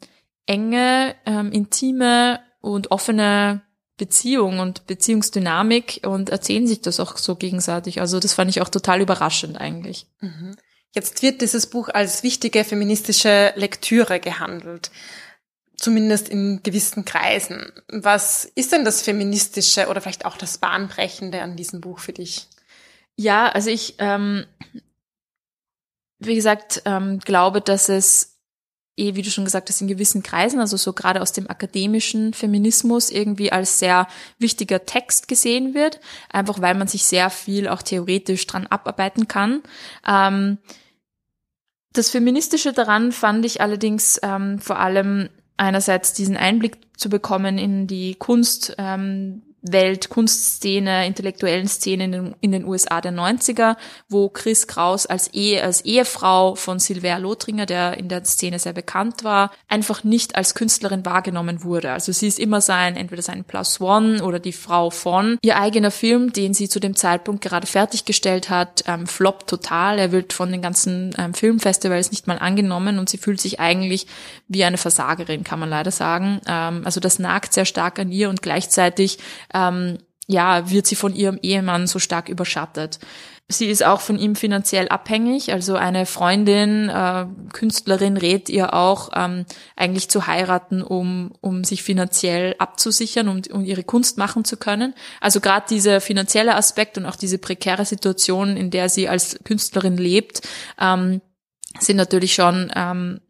enge, 0.45 1.15
ähm, 1.25 1.51
intime 1.51 2.39
und 2.59 2.91
offene 2.91 3.61
Beziehung 3.97 4.59
und 4.59 4.85
Beziehungsdynamik 4.85 6.01
und 6.05 6.29
erzählen 6.29 6.67
sich 6.67 6.81
das 6.81 6.99
auch 6.99 7.17
so 7.17 7.35
gegenseitig. 7.35 7.99
Also 7.99 8.19
das 8.19 8.33
fand 8.33 8.49
ich 8.49 8.61
auch 8.61 8.69
total 8.69 9.01
überraschend 9.01 9.59
eigentlich. 9.59 10.05
Mhm. 10.21 10.55
Jetzt 10.93 11.21
wird 11.21 11.41
dieses 11.41 11.67
Buch 11.67 11.89
als 11.89 12.23
wichtige 12.23 12.63
feministische 12.63 13.53
Lektüre 13.55 14.19
gehandelt. 14.19 14.91
Zumindest 15.75 16.29
in 16.29 16.61
gewissen 16.63 17.05
Kreisen. 17.05 17.71
Was 17.87 18.45
ist 18.45 18.71
denn 18.71 18.85
das 18.85 19.01
Feministische 19.01 19.87
oder 19.89 20.01
vielleicht 20.01 20.25
auch 20.25 20.37
das 20.37 20.57
Bahnbrechende 20.57 21.41
an 21.41 21.55
diesem 21.55 21.81
Buch 21.81 21.99
für 21.99 22.13
dich? 22.13 22.47
Ja, 23.15 23.47
also 23.49 23.69
ich, 23.69 23.95
ähm, 23.99 24.45
wie 26.19 26.35
gesagt, 26.35 26.81
ähm, 26.85 27.19
glaube, 27.19 27.61
dass 27.61 27.89
es 27.89 28.36
eh, 28.97 29.15
wie 29.15 29.21
du 29.21 29.29
schon 29.29 29.45
gesagt 29.45 29.69
hast, 29.69 29.81
in 29.81 29.87
gewissen 29.87 30.23
Kreisen, 30.23 30.59
also 30.59 30.75
so 30.75 30.93
gerade 30.93 31.21
aus 31.21 31.31
dem 31.31 31.49
akademischen 31.49 32.33
Feminismus 32.33 33.09
irgendwie 33.09 33.51
als 33.51 33.79
sehr 33.79 34.07
wichtiger 34.39 34.85
Text 34.85 35.27
gesehen 35.27 35.73
wird, 35.73 35.99
einfach 36.29 36.61
weil 36.61 36.75
man 36.75 36.87
sich 36.87 37.05
sehr 37.05 37.29
viel 37.29 37.67
auch 37.67 37.81
theoretisch 37.81 38.45
dran 38.47 38.67
abarbeiten 38.67 39.27
kann. 39.27 39.61
Ähm, 40.07 40.57
das 41.93 42.09
Feministische 42.09 42.73
daran 42.73 43.11
fand 43.11 43.45
ich 43.45 43.61
allerdings 43.61 44.19
ähm, 44.23 44.59
vor 44.59 44.79
allem 44.79 45.29
einerseits 45.57 46.13
diesen 46.13 46.37
Einblick 46.37 46.77
zu 46.97 47.09
bekommen 47.09 47.57
in 47.57 47.87
die 47.87 48.15
Kunst, 48.15 48.75
ähm, 48.77 49.41
Welt, 49.61 50.09
Kunstszene, 50.09 51.07
intellektuellen 51.07 51.67
Szene 51.67 52.05
in 52.05 52.11
den, 52.11 52.35
in 52.41 52.51
den, 52.51 52.65
USA 52.65 53.01
der 53.01 53.11
90er, 53.11 53.75
wo 54.07 54.29
Chris 54.29 54.67
Kraus 54.67 55.05
als, 55.05 55.29
Ehe, 55.29 55.63
als 55.63 55.81
Ehefrau 55.81 56.55
von 56.55 56.79
Silvia 56.79 57.17
Lothringer, 57.17 57.65
der 57.65 57.97
in 57.97 58.07
der 58.07 58.23
Szene 58.23 58.59
sehr 58.59 58.73
bekannt 58.73 59.23
war, 59.23 59.51
einfach 59.67 60.03
nicht 60.03 60.35
als 60.35 60.53
Künstlerin 60.53 61.05
wahrgenommen 61.05 61.63
wurde. 61.63 61.91
Also 61.91 62.11
sie 62.11 62.27
ist 62.27 62.39
immer 62.39 62.61
sein, 62.61 62.95
entweder 62.95 63.21
sein 63.21 63.43
Plus 63.43 63.81
One 63.81 64.23
oder 64.23 64.39
die 64.39 64.53
Frau 64.53 64.89
von. 64.89 65.37
Ihr 65.41 65.59
eigener 65.59 65.91
Film, 65.91 66.33
den 66.33 66.53
sie 66.53 66.69
zu 66.69 66.79
dem 66.79 66.95
Zeitpunkt 66.95 67.43
gerade 67.43 67.67
fertiggestellt 67.67 68.49
hat, 68.49 68.83
ähm, 68.87 69.07
floppt 69.07 69.49
total. 69.49 69.97
Er 69.97 70.11
wird 70.11 70.33
von 70.33 70.51
den 70.51 70.61
ganzen 70.61 71.15
ähm, 71.17 71.33
Filmfestivals 71.33 72.11
nicht 72.11 72.27
mal 72.27 72.37
angenommen 72.37 72.99
und 72.99 73.09
sie 73.09 73.17
fühlt 73.17 73.41
sich 73.41 73.59
eigentlich 73.59 74.07
wie 74.47 74.63
eine 74.63 74.77
Versagerin, 74.77 75.43
kann 75.43 75.59
man 75.59 75.69
leider 75.69 75.91
sagen. 75.91 76.41
Ähm, 76.47 76.81
also 76.85 76.99
das 76.99 77.17
nagt 77.19 77.53
sehr 77.53 77.65
stark 77.65 77.99
an 77.99 78.11
ihr 78.11 78.29
und 78.29 78.41
gleichzeitig 78.41 79.17
ähm, 79.53 79.97
ja, 80.27 80.69
wird 80.69 80.87
sie 80.87 80.95
von 80.95 81.15
ihrem 81.15 81.39
Ehemann 81.41 81.87
so 81.87 81.99
stark 81.99 82.27
überschattet. 82.29 82.99
Sie 83.49 83.67
ist 83.67 83.85
auch 83.85 84.01
von 84.01 84.19
ihm 84.19 84.35
finanziell 84.35 84.89
abhängig. 84.89 85.53
Also 85.53 85.75
eine 85.75 86.05
Freundin, 86.05 86.89
äh, 86.89 87.27
Künstlerin 87.53 88.17
rät 88.17 88.49
ihr 88.49 88.73
auch, 88.73 89.11
ähm, 89.15 89.45
eigentlich 89.77 90.09
zu 90.09 90.27
heiraten, 90.27 90.81
um, 90.81 91.31
um 91.39 91.63
sich 91.63 91.81
finanziell 91.81 92.55
abzusichern, 92.59 93.29
um, 93.29 93.41
um 93.53 93.63
ihre 93.63 93.85
Kunst 93.85 94.17
machen 94.17 94.43
zu 94.43 94.57
können. 94.57 94.93
Also 95.21 95.39
gerade 95.39 95.65
dieser 95.69 96.01
finanzielle 96.01 96.55
Aspekt 96.55 96.97
und 96.97 97.05
auch 97.05 97.15
diese 97.15 97.37
prekäre 97.37 97.85
Situation, 97.85 98.57
in 98.57 98.69
der 98.69 98.89
sie 98.89 99.07
als 99.07 99.39
Künstlerin 99.45 99.95
lebt, 99.95 100.41
ähm, 100.77 101.21
sind 101.79 101.95
natürlich 101.95 102.33
schon 102.33 102.69
ähm, 102.75 103.21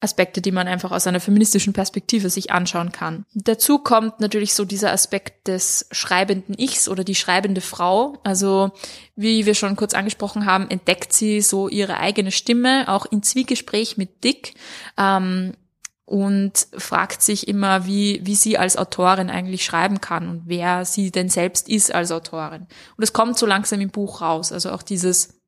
Aspekte, 0.00 0.40
die 0.40 0.52
man 0.52 0.68
einfach 0.68 0.92
aus 0.92 1.06
einer 1.08 1.18
feministischen 1.18 1.72
Perspektive 1.72 2.30
sich 2.30 2.52
anschauen 2.52 2.92
kann. 2.92 3.26
Dazu 3.34 3.78
kommt 3.78 4.20
natürlich 4.20 4.54
so 4.54 4.64
dieser 4.64 4.92
Aspekt 4.92 5.48
des 5.48 5.88
schreibenden 5.90 6.56
Ichs 6.56 6.88
oder 6.88 7.02
die 7.02 7.16
schreibende 7.16 7.60
Frau. 7.60 8.18
Also 8.22 8.70
wie 9.16 9.44
wir 9.44 9.54
schon 9.54 9.74
kurz 9.74 9.94
angesprochen 9.94 10.46
haben, 10.46 10.70
entdeckt 10.70 11.12
sie 11.12 11.40
so 11.40 11.68
ihre 11.68 11.98
eigene 11.98 12.30
Stimme, 12.30 12.84
auch 12.88 13.06
in 13.06 13.24
Zwiegespräch 13.24 13.96
mit 13.96 14.22
Dick. 14.22 14.54
Ähm, 14.96 15.54
und 16.04 16.68
fragt 16.78 17.20
sich 17.20 17.48
immer, 17.48 17.84
wie, 17.84 18.20
wie 18.24 18.34
sie 18.34 18.56
als 18.56 18.78
Autorin 18.78 19.28
eigentlich 19.28 19.62
schreiben 19.62 20.00
kann 20.00 20.30
und 20.30 20.42
wer 20.46 20.86
sie 20.86 21.10
denn 21.10 21.28
selbst 21.28 21.68
ist 21.68 21.94
als 21.94 22.12
Autorin. 22.12 22.66
Und 22.96 23.04
es 23.04 23.12
kommt 23.12 23.36
so 23.38 23.44
langsam 23.44 23.82
im 23.82 23.90
Buch 23.90 24.22
raus. 24.22 24.50
Also 24.50 24.70
auch 24.70 24.82
dieses, 24.82 25.38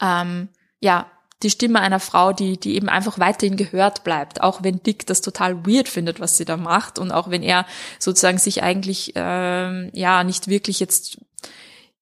ähm, 0.00 0.48
ja, 0.80 1.10
die 1.44 1.50
Stimme 1.50 1.80
einer 1.80 2.00
Frau, 2.00 2.32
die, 2.32 2.58
die 2.58 2.74
eben 2.74 2.88
einfach 2.88 3.18
weiterhin 3.18 3.56
gehört 3.56 4.02
bleibt, 4.02 4.40
auch 4.42 4.62
wenn 4.62 4.82
Dick 4.82 5.06
das 5.06 5.20
total 5.20 5.66
weird 5.66 5.88
findet, 5.88 6.18
was 6.18 6.36
sie 6.36 6.44
da 6.44 6.56
macht 6.56 6.98
und 6.98 7.12
auch 7.12 7.30
wenn 7.30 7.42
er 7.42 7.66
sozusagen 7.98 8.38
sich 8.38 8.62
eigentlich 8.62 9.12
ähm, 9.14 9.90
ja 9.92 10.24
nicht 10.24 10.48
wirklich 10.48 10.80
jetzt 10.80 11.18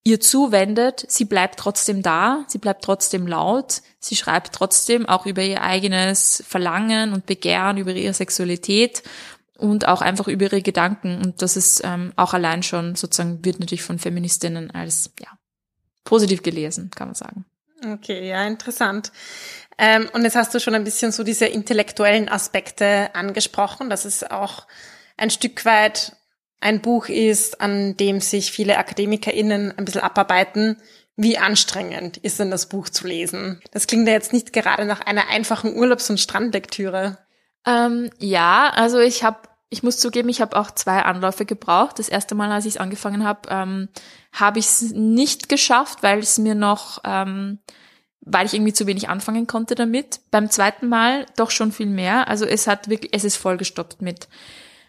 ihr 0.04 0.20
zuwendet, 0.20 1.04
sie 1.08 1.24
bleibt 1.24 1.58
trotzdem 1.58 2.02
da, 2.02 2.44
sie 2.48 2.58
bleibt 2.58 2.84
trotzdem 2.84 3.26
laut, 3.26 3.82
sie 4.00 4.16
schreibt 4.16 4.54
trotzdem 4.54 5.06
auch 5.06 5.26
über 5.26 5.42
ihr 5.42 5.62
eigenes 5.62 6.42
Verlangen 6.46 7.12
und 7.12 7.26
Begehren, 7.26 7.76
über 7.76 7.92
ihre 7.92 8.14
Sexualität 8.14 9.02
und 9.58 9.86
auch 9.86 10.00
einfach 10.00 10.28
über 10.28 10.46
ihre 10.46 10.62
Gedanken 10.62 11.20
und 11.24 11.42
das 11.42 11.56
ist 11.56 11.82
ähm, 11.84 12.12
auch 12.16 12.34
allein 12.34 12.62
schon 12.62 12.94
sozusagen 12.94 13.44
wird 13.44 13.60
natürlich 13.60 13.82
von 13.82 13.98
Feministinnen 13.98 14.70
als 14.70 15.12
ja 15.20 15.28
positiv 16.04 16.42
gelesen, 16.42 16.90
kann 16.90 17.08
man 17.08 17.14
sagen. 17.14 17.44
Okay, 17.84 18.28
ja, 18.28 18.46
interessant. 18.46 19.12
Ähm, 19.78 20.08
und 20.12 20.22
jetzt 20.22 20.36
hast 20.36 20.54
du 20.54 20.60
schon 20.60 20.74
ein 20.74 20.84
bisschen 20.84 21.12
so 21.12 21.24
diese 21.24 21.46
intellektuellen 21.46 22.28
Aspekte 22.28 23.14
angesprochen, 23.14 23.90
dass 23.90 24.04
es 24.04 24.22
auch 24.22 24.66
ein 25.16 25.30
Stück 25.30 25.64
weit 25.64 26.16
ein 26.60 26.80
Buch 26.80 27.08
ist, 27.08 27.60
an 27.60 27.96
dem 27.96 28.20
sich 28.20 28.52
viele 28.52 28.78
AkademikerInnen 28.78 29.76
ein 29.76 29.84
bisschen 29.84 30.02
abarbeiten. 30.02 30.76
Wie 31.16 31.36
anstrengend 31.36 32.16
ist 32.18 32.38
denn 32.38 32.50
das 32.50 32.66
Buch 32.68 32.88
zu 32.88 33.06
lesen? 33.06 33.60
Das 33.72 33.86
klingt 33.86 34.06
ja 34.06 34.14
jetzt 34.14 34.32
nicht 34.32 34.52
gerade 34.52 34.84
nach 34.84 35.00
einer 35.00 35.28
einfachen 35.28 35.74
Urlaubs- 35.74 36.08
und 36.08 36.20
Strandlektüre. 36.20 37.18
Ähm, 37.66 38.10
ja, 38.18 38.70
also 38.74 38.98
ich 39.00 39.24
habe 39.24 39.48
ich 39.72 39.82
muss 39.82 39.98
zugeben, 39.98 40.28
ich 40.28 40.42
habe 40.42 40.56
auch 40.56 40.70
zwei 40.70 41.02
Anläufe 41.02 41.46
gebraucht. 41.46 41.98
Das 41.98 42.10
erste 42.10 42.34
Mal, 42.34 42.52
als 42.52 42.66
ich 42.66 42.74
es 42.74 42.80
angefangen 42.80 43.24
habe, 43.24 43.48
ähm, 43.48 43.88
habe 44.30 44.58
ich 44.58 44.66
es 44.66 44.92
nicht 44.92 45.48
geschafft, 45.48 46.02
weil 46.02 46.18
es 46.18 46.38
mir 46.38 46.54
noch, 46.54 47.00
ähm, 47.04 47.58
weil 48.20 48.44
ich 48.44 48.52
irgendwie 48.52 48.74
zu 48.74 48.86
wenig 48.86 49.08
anfangen 49.08 49.46
konnte 49.46 49.74
damit. 49.74 50.20
Beim 50.30 50.50
zweiten 50.50 50.88
Mal 50.88 51.24
doch 51.36 51.50
schon 51.50 51.72
viel 51.72 51.86
mehr. 51.86 52.28
Also 52.28 52.44
es 52.44 52.66
hat 52.66 52.90
wirklich, 52.90 53.14
es 53.14 53.24
ist 53.24 53.36
vollgestoppt 53.36 54.02
mit 54.02 54.28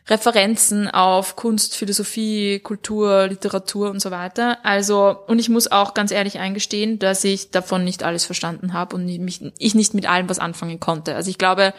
Referenzen 0.08 0.90
auf 0.90 1.38
Kunst, 1.38 1.78
Philosophie, 1.78 2.60
Kultur, 2.60 3.28
Literatur 3.28 3.90
und 3.90 4.02
so 4.02 4.12
weiter. 4.12 4.58
Also, 4.66 5.16
und 5.28 5.40
ich 5.40 5.48
muss 5.48 5.72
auch 5.72 5.94
ganz 5.94 6.12
ehrlich 6.12 6.40
eingestehen, 6.40 7.00
dass 7.00 7.24
ich 7.24 7.52
davon 7.52 7.86
nicht 7.86 8.04
alles 8.04 8.26
verstanden 8.26 8.74
habe 8.74 8.98
und 8.98 9.06
mich, 9.06 9.42
ich 9.58 9.76
nicht 9.76 9.94
mit 9.94 10.10
allem 10.10 10.28
was 10.28 10.40
anfangen 10.40 10.82
konnte. 10.82 11.16
Also 11.16 11.30
ich 11.30 11.38
glaube, 11.38 11.74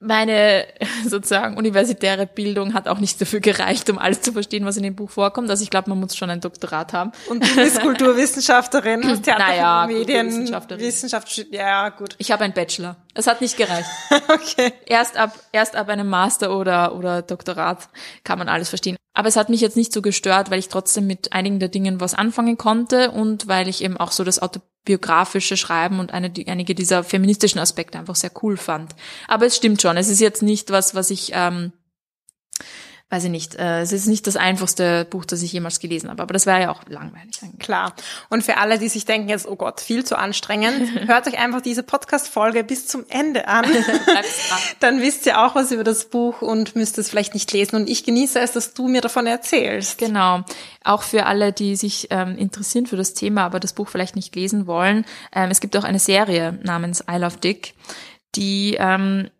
meine 0.00 0.66
sozusagen 1.08 1.56
universitäre 1.56 2.26
Bildung 2.26 2.74
hat 2.74 2.88
auch 2.88 2.98
nicht 2.98 3.20
dafür 3.20 3.40
gereicht, 3.40 3.88
um 3.90 3.98
alles 3.98 4.20
zu 4.22 4.32
verstehen, 4.32 4.64
was 4.64 4.76
in 4.76 4.82
dem 4.82 4.94
Buch 4.94 5.10
vorkommt. 5.10 5.50
Also 5.50 5.62
ich 5.62 5.70
glaube, 5.70 5.90
man 5.90 6.00
muss 6.00 6.16
schon 6.16 6.30
ein 6.30 6.40
Doktorat 6.40 6.92
haben. 6.92 7.12
Und 7.28 7.44
du 7.44 7.54
bist 7.56 7.80
Kulturwissenschaftlerin, 7.80 9.04
hast 9.04 9.22
Theater 9.24 9.44
naja, 9.46 9.86
Medien, 9.86 10.28
Wissenschaft, 10.78 11.46
ja 11.50 11.88
gut. 11.90 12.16
Ich 12.18 12.30
habe 12.30 12.44
einen 12.44 12.54
Bachelor. 12.54 12.96
Es 13.14 13.26
hat 13.26 13.40
nicht 13.40 13.56
gereicht. 13.56 13.88
okay. 14.28 14.72
Erst 14.86 15.16
ab 15.16 15.32
erst 15.52 15.76
ab 15.76 15.88
einem 15.88 16.08
Master 16.08 16.56
oder 16.56 16.94
oder 16.94 17.22
Doktorat 17.22 17.88
kann 18.24 18.38
man 18.38 18.48
alles 18.48 18.68
verstehen. 18.68 18.96
Aber 19.16 19.28
es 19.28 19.36
hat 19.36 19.48
mich 19.48 19.60
jetzt 19.60 19.76
nicht 19.76 19.92
so 19.92 20.02
gestört, 20.02 20.50
weil 20.50 20.58
ich 20.58 20.68
trotzdem 20.68 21.06
mit 21.06 21.32
einigen 21.32 21.60
der 21.60 21.68
Dingen 21.68 22.00
was 22.00 22.14
anfangen 22.14 22.58
konnte 22.58 23.12
und 23.12 23.46
weil 23.46 23.68
ich 23.68 23.84
eben 23.84 23.96
auch 23.96 24.10
so 24.10 24.24
das 24.24 24.40
autobiografische 24.84 25.56
Schreiben 25.56 25.98
und 25.98 26.12
eine, 26.12 26.30
einige 26.46 26.74
dieser 26.74 27.04
feministischen 27.04 27.58
Aspekte 27.58 27.98
einfach 27.98 28.16
sehr 28.16 28.30
cool 28.42 28.56
fand. 28.56 28.94
Aber 29.28 29.46
es 29.46 29.56
stimmt 29.56 29.80
schon, 29.80 29.96
es 29.96 30.08
ist 30.08 30.20
jetzt 30.20 30.42
nicht 30.42 30.70
was, 30.70 30.94
was 30.94 31.10
ich 31.10 31.30
ähm, 31.32 31.72
weiß 33.14 33.24
ich 33.24 33.30
nicht, 33.30 33.54
äh, 33.54 33.80
es 33.80 33.92
ist 33.92 34.06
nicht 34.06 34.26
das 34.26 34.34
einfachste 34.34 35.04
Buch, 35.04 35.24
das 35.24 35.40
ich 35.40 35.52
jemals 35.52 35.78
gelesen 35.78 36.10
habe, 36.10 36.20
aber 36.20 36.32
das 36.32 36.46
wäre 36.46 36.62
ja 36.62 36.70
auch 36.72 36.80
langweilig. 36.88 37.38
Eigentlich. 37.42 37.60
Klar. 37.60 37.94
Und 38.28 38.42
für 38.42 38.56
alle, 38.56 38.80
die 38.80 38.88
sich 38.88 39.04
denken 39.04 39.28
jetzt, 39.28 39.46
oh 39.46 39.54
Gott, 39.54 39.80
viel 39.80 40.04
zu 40.04 40.18
anstrengend, 40.18 40.90
hört 41.06 41.28
euch 41.28 41.38
einfach 41.38 41.60
diese 41.60 41.84
Podcast-Folge 41.84 42.64
bis 42.64 42.88
zum 42.88 43.04
Ende 43.08 43.46
an. 43.46 43.66
Dann 44.80 45.00
wisst 45.00 45.26
ihr 45.26 45.40
auch 45.40 45.54
was 45.54 45.70
über 45.70 45.84
das 45.84 46.06
Buch 46.06 46.42
und 46.42 46.74
müsst 46.74 46.98
es 46.98 47.08
vielleicht 47.08 47.34
nicht 47.34 47.52
lesen. 47.52 47.76
Und 47.76 47.88
ich 47.88 48.02
genieße 48.02 48.40
es, 48.40 48.50
dass 48.50 48.74
du 48.74 48.88
mir 48.88 49.00
davon 49.00 49.28
erzählst. 49.28 49.98
Genau. 49.98 50.40
Auch 50.82 51.02
für 51.02 51.26
alle, 51.26 51.52
die 51.52 51.76
sich 51.76 52.08
ähm, 52.10 52.36
interessieren 52.36 52.86
für 52.86 52.96
das 52.96 53.14
Thema, 53.14 53.44
aber 53.44 53.60
das 53.60 53.74
Buch 53.74 53.88
vielleicht 53.88 54.16
nicht 54.16 54.34
lesen 54.34 54.66
wollen. 54.66 55.04
Ähm, 55.32 55.52
es 55.52 55.60
gibt 55.60 55.76
auch 55.76 55.84
eine 55.84 56.00
Serie 56.00 56.58
namens 56.64 57.04
I 57.08 57.18
Love 57.18 57.36
Dick, 57.36 57.74
die 58.34 58.76
ähm, 58.76 59.30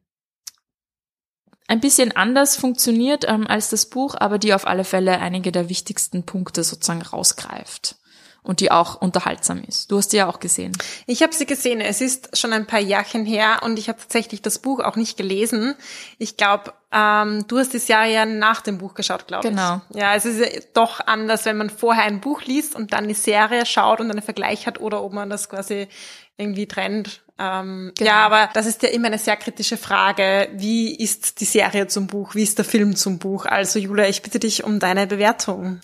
ein 1.66 1.80
bisschen 1.80 2.14
anders 2.14 2.56
funktioniert 2.56 3.24
ähm, 3.26 3.46
als 3.46 3.70
das 3.70 3.86
Buch, 3.86 4.14
aber 4.18 4.38
die 4.38 4.54
auf 4.54 4.66
alle 4.66 4.84
Fälle 4.84 5.18
einige 5.18 5.50
der 5.50 5.68
wichtigsten 5.68 6.24
Punkte 6.24 6.62
sozusagen 6.62 7.02
rausgreift 7.02 7.96
und 8.44 8.60
die 8.60 8.70
auch 8.70 9.00
unterhaltsam 9.00 9.62
ist. 9.66 9.90
Du 9.90 9.96
hast 9.96 10.10
sie 10.10 10.18
ja 10.18 10.28
auch 10.28 10.38
gesehen. 10.38 10.76
Ich 11.06 11.22
habe 11.22 11.32
sie 11.32 11.46
gesehen. 11.46 11.80
Es 11.80 12.02
ist 12.02 12.36
schon 12.38 12.52
ein 12.52 12.66
paar 12.66 12.80
Jahrchen 12.80 13.24
her 13.24 13.60
und 13.62 13.78
ich 13.78 13.88
habe 13.88 13.98
tatsächlich 13.98 14.42
das 14.42 14.58
Buch 14.58 14.80
auch 14.80 14.96
nicht 14.96 15.16
gelesen. 15.16 15.74
Ich 16.18 16.36
glaube, 16.36 16.74
ähm, 16.92 17.46
du 17.48 17.58
hast 17.58 17.72
das 17.72 17.88
Jahr 17.88 18.04
ja 18.04 18.26
nach 18.26 18.60
dem 18.60 18.76
Buch 18.76 18.92
geschaut, 18.92 19.26
glaube 19.26 19.48
genau. 19.48 19.76
ich. 19.76 19.94
Genau. 19.94 20.04
Ja, 20.04 20.14
es 20.14 20.26
ist 20.26 20.68
doch 20.74 21.00
anders, 21.00 21.46
wenn 21.46 21.56
man 21.56 21.70
vorher 21.70 22.04
ein 22.04 22.20
Buch 22.20 22.42
liest 22.42 22.76
und 22.76 22.92
dann 22.92 23.08
die 23.08 23.14
Serie 23.14 23.64
schaut 23.64 24.00
und 24.00 24.10
einen 24.10 24.22
Vergleich 24.22 24.66
hat 24.66 24.78
oder 24.78 25.02
ob 25.02 25.14
man 25.14 25.30
das 25.30 25.48
quasi 25.48 25.88
irgendwie 26.36 26.66
trennt. 26.66 27.23
Ähm, 27.38 27.92
genau. 27.96 28.10
Ja, 28.10 28.26
aber 28.26 28.48
das 28.52 28.66
ist 28.66 28.82
ja 28.82 28.90
immer 28.90 29.08
eine 29.08 29.18
sehr 29.18 29.36
kritische 29.36 29.76
Frage. 29.76 30.48
Wie 30.52 30.94
ist 30.94 31.40
die 31.40 31.44
Serie 31.44 31.88
zum 31.88 32.06
Buch? 32.06 32.34
Wie 32.34 32.42
ist 32.42 32.58
der 32.58 32.64
Film 32.64 32.94
zum 32.94 33.18
Buch? 33.18 33.46
Also 33.46 33.78
Julia, 33.78 34.08
ich 34.08 34.22
bitte 34.22 34.38
dich 34.38 34.64
um 34.64 34.78
deine 34.78 35.06
Bewertung. 35.06 35.80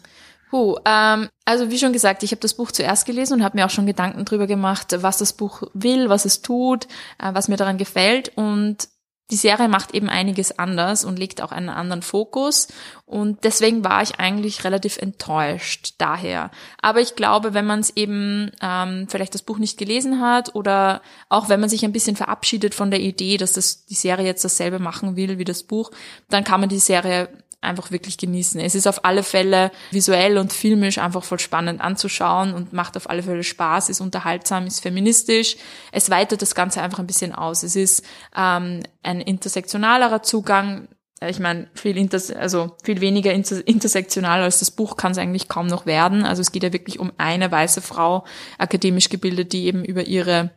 Huh, 0.53 0.77
ähm, 0.85 1.29
also 1.45 1.71
wie 1.71 1.79
schon 1.79 1.93
gesagt, 1.93 2.23
ich 2.23 2.33
habe 2.33 2.41
das 2.41 2.55
Buch 2.55 2.73
zuerst 2.73 3.07
gelesen 3.07 3.35
und 3.35 3.45
habe 3.45 3.57
mir 3.57 3.67
auch 3.67 3.71
schon 3.71 3.87
Gedanken 3.87 4.25
drüber 4.25 4.47
gemacht, 4.47 4.97
was 5.01 5.19
das 5.19 5.33
Buch 5.33 5.63
will, 5.75 6.09
was 6.09 6.25
es 6.25 6.43
tut, 6.43 6.87
äh, 7.19 7.33
was 7.33 7.49
mir 7.49 7.57
daran 7.57 7.79
gefällt. 7.79 8.33
Und 8.37 8.89
die 9.31 9.37
Serie 9.37 9.69
macht 9.69 9.95
eben 9.95 10.09
einiges 10.09 10.59
anders 10.59 11.05
und 11.05 11.19
legt 11.19 11.41
auch 11.43 11.53
einen 11.53 11.69
anderen 11.69 12.03
Fokus. 12.03 12.69
Und 13.07 13.45
deswegen 13.45 13.85
war 13.85 14.03
ich 14.03 14.19
eigentlich 14.19 14.65
relativ 14.65 14.99
enttäuscht 14.99 15.95
daher. 15.99 16.51
Aber 16.81 17.01
ich 17.01 17.17
glaube, 17.17 17.55
wenn 17.55 17.67
man 17.67 17.81
es 17.81 17.97
eben 17.97 18.51
ähm, 18.61 19.07
vielleicht 19.09 19.35
das 19.35 19.43
Buch 19.43 19.59
nicht 19.59 19.79
gelesen 19.79 20.21
hat 20.21 20.55
oder 20.55 21.03
auch 21.29 21.49
wenn 21.49 21.61
man 21.61 21.69
sich 21.69 21.85
ein 21.85 21.93
bisschen 21.93 22.17
verabschiedet 22.17 22.75
von 22.75 22.91
der 22.91 23.01
Idee, 23.01 23.37
dass 23.37 23.53
das 23.53 23.87
die 23.87 23.95
Serie 23.95 24.27
jetzt 24.27 24.45
dasselbe 24.45 24.79
machen 24.79 25.17
will 25.17 25.39
wie 25.39 25.45
das 25.45 25.63
Buch, 25.63 25.91
dann 26.29 26.45
kann 26.45 26.61
man 26.61 26.69
die 26.69 26.79
Serie 26.79 27.29
einfach 27.61 27.91
wirklich 27.91 28.17
genießen. 28.17 28.61
Es 28.61 28.75
ist 28.75 28.87
auf 28.87 29.05
alle 29.05 29.23
Fälle 29.23 29.71
visuell 29.91 30.39
und 30.39 30.53
filmisch 30.53 30.99
einfach 30.99 31.25
voll 31.25 31.39
spannend 31.39 31.81
anzuschauen 31.81 32.55
und 32.55 32.73
macht 32.73 32.97
auf 32.97 33.09
alle 33.11 33.23
Fälle 33.23 33.45
Spaß, 33.45 33.89
ist 33.89 34.01
unterhaltsam, 34.01 34.67
ist 34.67 34.81
feministisch. 34.81 35.57
Es 35.93 36.11
weitet 36.11 36.43
das 36.43 36.55
Ganze 36.55 36.83
einfach 36.83 36.99
ein 36.99 37.07
bisschen 37.07 37.35
aus. 37.35 37.63
Es 37.63 37.77
ist 37.77 38.03
ähm, 38.37 38.81
ein 39.03 39.21
intersektionalerer 39.21 40.23
Zugang. 40.23 40.89
Ich 41.23 41.39
meine, 41.39 41.69
viel, 41.75 41.99
Inters 41.99 42.31
also 42.31 42.77
viel 42.83 43.03
weniger 43.03 43.33
inter 43.35 43.67
intersektional 43.67 44.41
als 44.41 44.61
das 44.61 44.71
Buch 44.71 44.97
kann 44.97 45.13
es 45.13 45.19
eigentlich 45.19 45.49
kaum 45.49 45.67
noch 45.67 45.85
werden. 45.85 46.25
Also 46.25 46.41
es 46.41 46.53
geht 46.53 46.63
ja 46.63 46.73
wirklich 46.73 46.99
um 46.99 47.13
eine 47.19 47.51
weiße 47.53 47.83
Frau, 47.83 48.25
akademisch 48.57 49.11
gebildet, 49.11 49.53
die 49.53 49.67
eben 49.67 49.85
über 49.85 50.07
ihre 50.07 50.51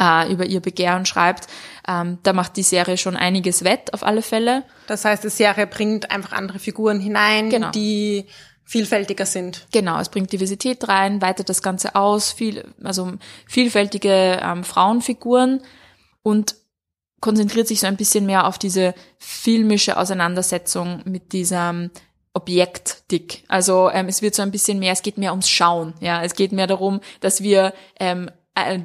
äh, 0.00 0.32
über 0.32 0.46
ihr 0.46 0.60
Begehren 0.60 1.06
schreibt. 1.06 1.46
Ähm, 1.86 2.18
da 2.22 2.32
macht 2.32 2.56
die 2.56 2.62
Serie 2.62 2.96
schon 2.96 3.16
einiges 3.16 3.64
wett, 3.64 3.92
auf 3.94 4.02
alle 4.04 4.22
Fälle. 4.22 4.64
Das 4.86 5.04
heißt, 5.04 5.24
die 5.24 5.30
Serie 5.30 5.66
bringt 5.66 6.10
einfach 6.10 6.32
andere 6.32 6.58
Figuren 6.58 7.00
hinein, 7.00 7.50
genau. 7.50 7.70
die 7.70 8.26
vielfältiger 8.64 9.26
sind. 9.26 9.66
Genau, 9.72 9.98
es 9.98 10.10
bringt 10.10 10.32
Diversität 10.32 10.86
rein, 10.86 11.20
weitet 11.20 11.48
das 11.48 11.60
Ganze 11.60 11.96
aus, 11.96 12.32
viel, 12.32 12.72
also 12.84 13.14
vielfältige 13.46 14.38
ähm, 14.42 14.62
Frauenfiguren 14.62 15.60
und 16.22 16.54
konzentriert 17.20 17.66
sich 17.66 17.80
so 17.80 17.86
ein 17.86 17.96
bisschen 17.96 18.26
mehr 18.26 18.46
auf 18.46 18.58
diese 18.58 18.94
filmische 19.18 19.96
Auseinandersetzung 19.96 21.02
mit 21.04 21.32
diesem 21.32 21.90
Objekt 22.32 23.10
dick. 23.10 23.42
Also 23.48 23.90
ähm, 23.90 24.06
es 24.06 24.22
wird 24.22 24.34
so 24.34 24.42
ein 24.42 24.52
bisschen 24.52 24.78
mehr, 24.78 24.92
es 24.92 25.02
geht 25.02 25.18
mehr 25.18 25.32
ums 25.32 25.50
Schauen. 25.50 25.94
Ja, 26.00 26.22
es 26.22 26.34
geht 26.34 26.52
mehr 26.52 26.68
darum, 26.68 27.00
dass 27.20 27.42
wir 27.42 27.74
ähm, 27.98 28.28
äh, 28.28 28.32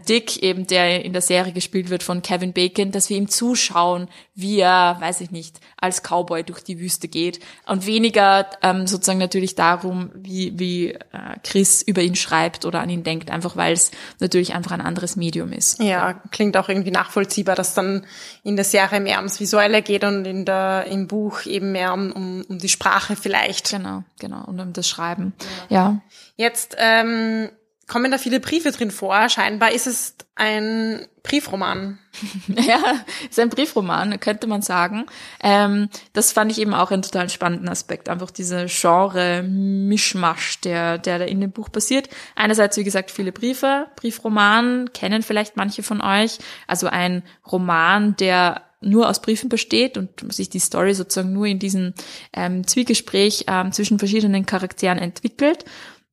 Dick, 0.08 0.42
eben 0.42 0.68
der 0.68 1.04
in 1.04 1.12
der 1.12 1.22
Serie 1.22 1.52
gespielt 1.52 1.90
wird 1.90 2.04
von 2.04 2.22
Kevin 2.22 2.54
Bacon, 2.54 2.92
dass 2.92 3.10
wir 3.10 3.18
ihm 3.18 3.28
zuschauen, 3.28 4.08
wie 4.34 4.60
er, 4.60 4.98
weiß 5.00 5.22
ich 5.22 5.32
nicht, 5.32 5.60
als 5.76 6.02
Cowboy 6.02 6.44
durch 6.44 6.64
die 6.64 6.80
Wüste 6.80 7.08
geht 7.08 7.40
und 7.66 7.86
weniger 7.86 8.48
ähm, 8.62 8.88
sozusagen 8.88 9.20
natürlich 9.20 9.56
darum, 9.56 10.12
wie, 10.14 10.58
wie 10.58 10.92
äh, 10.92 11.00
Chris 11.44 11.82
über 11.82 12.02
ihn 12.02 12.16
schreibt 12.16 12.64
oder 12.64 12.80
an 12.80 12.90
ihn 12.90 13.04
denkt, 13.04 13.32
einfach 13.32 13.58
weil 13.58 13.74
es 13.74 13.92
natürlich 14.20 14.54
einfach 14.54 14.72
ein 14.72 14.82
anderes 14.82 15.16
Medium 15.16 15.52
ist. 15.52 15.82
Ja, 15.82 16.14
klingt 16.32 16.56
auch 16.58 16.70
irgendwie 16.70 16.92
nachvollziehbar, 16.92 17.56
dass 17.56 17.74
dann 17.74 18.06
in 18.44 18.56
der 18.56 18.66
Serie 18.66 19.02
mehr 19.02 19.18
ums 19.18 19.40
Visuelle 19.40 19.82
geht 19.82 20.04
und 20.04 20.26
in 20.26 20.46
der, 20.46 20.86
im 20.90 21.08
Buch 21.08 21.46
eben 21.46 21.72
mehr 21.72 21.94
um, 21.94 22.12
um, 22.12 22.46
um 22.48 22.60
die 22.60 22.70
Sprache 22.70 23.16
vielleicht. 23.16 23.72
Genau, 23.72 24.04
genau, 24.20 24.46
und 24.46 24.60
um 24.60 24.74
das 24.74 24.88
Schreiben. 24.88 25.34
Ja. 25.70 25.76
ja. 25.78 26.02
Jetzt 26.38 26.76
ähm, 26.78 27.50
kommen 27.88 28.12
da 28.12 28.18
viele 28.18 28.40
Briefe 28.40 28.72
drin 28.72 28.92
vor. 28.92 29.30
Scheinbar 29.30 29.72
ist 29.72 29.88
es 29.88 30.16
ein 30.36 31.06
Briefroman. 31.24 32.00
ja, 32.48 32.96
ist 33.30 33.40
ein 33.40 33.50
Briefroman, 33.50 34.20
könnte 34.20 34.48
man 34.48 34.62
sagen. 34.62 35.06
Ähm, 35.42 35.90
das 36.14 36.32
fand 36.32 36.52
ich 36.52 36.60
eben 36.60 36.74
auch 36.74 36.92
einen 36.92 37.04
total 37.04 37.30
spannenden 37.30 37.70
Aspekt. 37.70 38.10
Einfach 38.10 38.32
dieser 38.32 38.66
Genre-Mischmasch, 38.66 40.62
der, 40.62 40.98
der 40.98 41.20
da 41.20 41.26
in 41.26 41.42
dem 41.42 41.52
Buch 41.52 41.72
passiert. 41.72 42.10
Einerseits, 42.36 42.76
wie 42.78 42.84
gesagt, 42.84 43.12
viele 43.12 43.32
Briefe. 43.32 43.88
Briefroman 43.96 44.92
kennen 44.94 45.22
vielleicht 45.22 45.56
manche 45.56 45.84
von 45.84 46.02
euch. 46.02 46.40
Also 46.68 46.88
ein 46.88 47.24
Roman, 47.50 48.16
der 48.18 48.62
nur 48.82 49.10
aus 49.10 49.22
Briefen 49.22 49.50
besteht 49.50 49.98
und 49.98 50.32
sich 50.34 50.50
die 50.50 50.60
Story 50.60 50.94
sozusagen 50.94 51.34
nur 51.34 51.48
in 51.48 51.60
diesem 51.60 51.94
ähm, 52.34 52.68
Zwiegespräch 52.68 53.46
ähm, 53.48 53.72
zwischen 53.72 54.00
verschiedenen 54.00 54.46
Charakteren 54.46 55.00
entwickelt. 55.00 55.66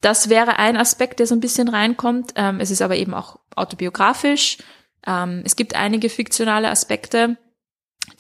Das 0.03 0.29
wäre 0.29 0.59
ein 0.59 0.77
Aspekt, 0.77 1.19
der 1.21 1.27
so 1.27 1.35
ein 1.35 1.41
bisschen 1.41 1.69
reinkommt. 1.69 2.33
Ähm, 2.37 2.61
es 2.61 2.71
ist 2.71 2.83
aber 2.83 2.97
eben 2.97 3.15
auch 3.15 3.39
autobiografisch. 3.57 4.59
Ähm, 5.07 5.43
es 5.45 5.57
gibt 5.57 5.75
einige 5.75 6.11
fiktionale 6.11 6.69
Aspekte, 6.69 7.39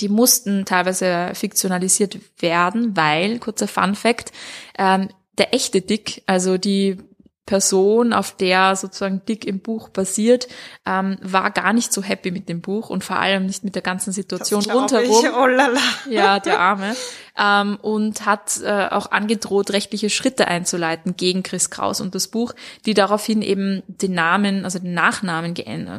die 0.01 0.09
mussten 0.09 0.65
teilweise 0.65 1.33
fiktionalisiert 1.35 2.19
werden, 2.39 2.97
weil, 2.97 3.39
kurzer 3.39 3.69
Fun 3.69 3.95
fact, 3.95 4.33
ähm, 4.79 5.09
der 5.39 5.55
echte 5.55 5.81
Dick, 5.81 6.23
also 6.27 6.57
die 6.57 6.99
Person, 7.47 8.12
auf 8.12 8.37
der 8.37 8.77
sozusagen 8.77 9.25
Dick 9.27 9.45
im 9.45 9.59
Buch 9.59 9.89
basiert, 9.89 10.47
ähm, 10.87 11.19
war 11.21 11.51
gar 11.51 11.73
nicht 11.73 11.93
so 11.93 12.03
happy 12.03 12.31
mit 12.31 12.49
dem 12.49 12.61
Buch 12.61 12.89
und 12.89 13.03
vor 13.03 13.17
allem 13.19 13.47
nicht 13.47 13.65
mit 13.65 13.75
der 13.75 13.83
ganzen 13.83 14.12
Situation 14.12 14.62
rundherum. 14.62 15.25
Ich. 15.25 15.33
Oh 15.33 15.47
lala. 15.47 15.81
Ja, 16.09 16.38
der 16.38 16.61
Arme. 16.61 16.95
Ähm, 17.38 17.79
und 17.81 18.27
hat 18.27 18.61
äh, 18.62 18.88
auch 18.90 19.11
angedroht, 19.11 19.73
rechtliche 19.73 20.11
Schritte 20.11 20.49
einzuleiten 20.49 21.16
gegen 21.16 21.42
Chris 21.42 21.71
Kraus 21.71 22.01
und 22.01 22.14
das 22.14 22.29
Buch, 22.29 22.55
die 22.87 22.95
daraufhin 22.95 23.42
eben 23.42 23.83
den 23.87 24.14
Namen, 24.14 24.64
also 24.64 24.79
den 24.79 24.95
Nachnamen 24.95 25.55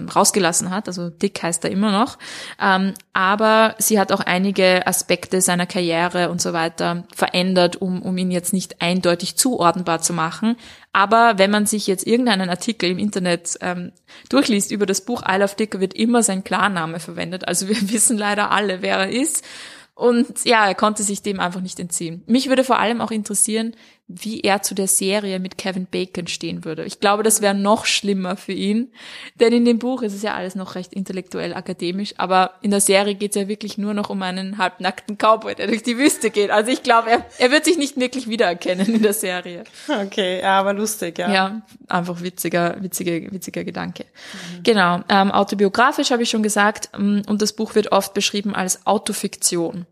rausgelassen 0.09 0.69
hat. 0.69 0.87
Also 0.87 1.09
Dick 1.09 1.41
heißt 1.41 1.63
er 1.63 1.71
immer 1.71 1.91
noch. 1.91 2.17
Ähm, 2.61 2.93
aber 3.13 3.75
sie 3.79 3.99
hat 3.99 4.11
auch 4.11 4.19
einige 4.19 4.85
Aspekte 4.85 5.41
seiner 5.41 5.65
Karriere 5.65 6.29
und 6.29 6.41
so 6.41 6.53
weiter 6.53 7.05
verändert, 7.15 7.77
um, 7.81 8.01
um 8.01 8.17
ihn 8.17 8.31
jetzt 8.31 8.53
nicht 8.53 8.81
eindeutig 8.81 9.35
zuordnenbar 9.35 10.01
zu 10.01 10.13
machen. 10.13 10.55
Aber 10.93 11.33
wenn 11.37 11.49
man 11.49 11.65
sich 11.65 11.87
jetzt 11.87 12.05
irgendeinen 12.05 12.49
Artikel 12.49 12.89
im 12.91 12.99
Internet 12.99 13.57
ähm, 13.61 13.91
durchliest 14.29 14.71
über 14.71 14.85
das 14.85 15.01
Buch 15.01 15.23
Isle 15.27 15.43
of 15.43 15.55
Dick, 15.55 15.79
wird 15.79 15.95
immer 15.95 16.21
sein 16.21 16.43
Klarname 16.43 16.99
verwendet. 16.99 17.47
Also 17.47 17.67
wir 17.67 17.75
wissen 17.91 18.17
leider 18.17 18.51
alle, 18.51 18.83
wer 18.83 18.97
er 18.97 19.09
ist. 19.09 19.43
Und 19.95 20.43
ja, 20.45 20.65
er 20.65 20.75
konnte 20.75 21.03
sich 21.03 21.21
dem 21.21 21.39
einfach 21.39 21.61
nicht 21.61 21.79
entziehen. 21.79 22.23
Mich 22.25 22.49
würde 22.49 22.63
vor 22.63 22.79
allem 22.79 22.99
auch 22.99 23.11
interessieren, 23.11 23.75
wie 24.07 24.41
er 24.41 24.61
zu 24.61 24.75
der 24.75 24.87
Serie 24.87 25.39
mit 25.39 25.57
Kevin 25.57 25.87
Bacon 25.89 26.27
stehen 26.27 26.65
würde. 26.65 26.83
Ich 26.83 26.99
glaube, 26.99 27.23
das 27.23 27.41
wäre 27.41 27.55
noch 27.55 27.85
schlimmer 27.85 28.35
für 28.35 28.51
ihn, 28.51 28.91
denn 29.35 29.53
in 29.53 29.63
dem 29.63 29.79
Buch 29.79 30.01
ist 30.01 30.13
es 30.13 30.21
ja 30.21 30.33
alles 30.33 30.55
noch 30.55 30.75
recht 30.75 30.93
intellektuell 30.93 31.53
akademisch, 31.53 32.13
aber 32.17 32.55
in 32.61 32.71
der 32.71 32.81
Serie 32.81 33.15
geht 33.15 33.31
es 33.31 33.41
ja 33.41 33.47
wirklich 33.47 33.77
nur 33.77 33.93
noch 33.93 34.09
um 34.09 34.21
einen 34.21 34.57
halbnackten 34.57 35.17
Cowboy, 35.17 35.55
der 35.55 35.67
durch 35.67 35.83
die 35.83 35.97
Wüste 35.97 36.31
geht. 36.31 36.51
Also 36.51 36.69
ich 36.69 36.83
glaube, 36.83 37.11
er, 37.11 37.25
er 37.37 37.51
wird 37.51 37.63
sich 37.63 37.77
nicht 37.77 37.97
wirklich 37.97 38.27
wiedererkennen 38.27 38.93
in 38.93 39.01
der 39.01 39.13
Serie. 39.13 39.63
Okay, 39.87 40.41
ja, 40.41 40.59
aber 40.59 40.73
lustig, 40.73 41.17
ja. 41.17 41.33
Ja, 41.33 41.61
einfach 41.87 42.21
witziger, 42.21 42.75
witziger, 42.81 43.31
witziger 43.31 43.63
Gedanke. 43.63 44.03
Mhm. 44.03 44.63
Genau, 44.63 44.99
ähm, 45.07 45.31
autobiografisch 45.31 46.11
habe 46.11 46.23
ich 46.23 46.29
schon 46.29 46.43
gesagt 46.43 46.89
ähm, 46.93 47.21
und 47.27 47.41
das 47.41 47.53
Buch 47.53 47.73
wird 47.73 47.93
oft 47.93 48.13
beschrieben 48.13 48.53
als 48.53 48.85
Autofiktion. 48.85 49.85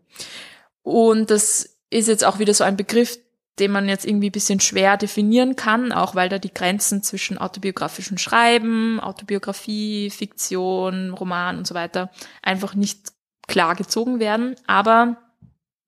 Und 0.82 1.30
das 1.30 1.78
ist 1.88 2.08
jetzt 2.08 2.24
auch 2.24 2.38
wieder 2.38 2.52
so 2.52 2.64
ein 2.64 2.76
Begriff, 2.76 3.18
den 3.58 3.70
man 3.70 3.88
jetzt 3.88 4.06
irgendwie 4.06 4.30
bisschen 4.30 4.60
schwer 4.60 4.96
definieren 4.96 5.56
kann, 5.56 5.92
auch 5.92 6.14
weil 6.14 6.28
da 6.28 6.38
die 6.38 6.54
Grenzen 6.54 7.02
zwischen 7.02 7.36
autobiografischem 7.38 8.16
Schreiben, 8.16 8.98
Autobiografie, 9.00 10.10
Fiktion, 10.10 11.12
Roman 11.12 11.58
und 11.58 11.66
so 11.66 11.74
weiter 11.74 12.10
einfach 12.42 12.74
nicht 12.74 13.12
klar 13.46 13.74
gezogen 13.74 14.20
werden. 14.20 14.56
Aber 14.66 15.16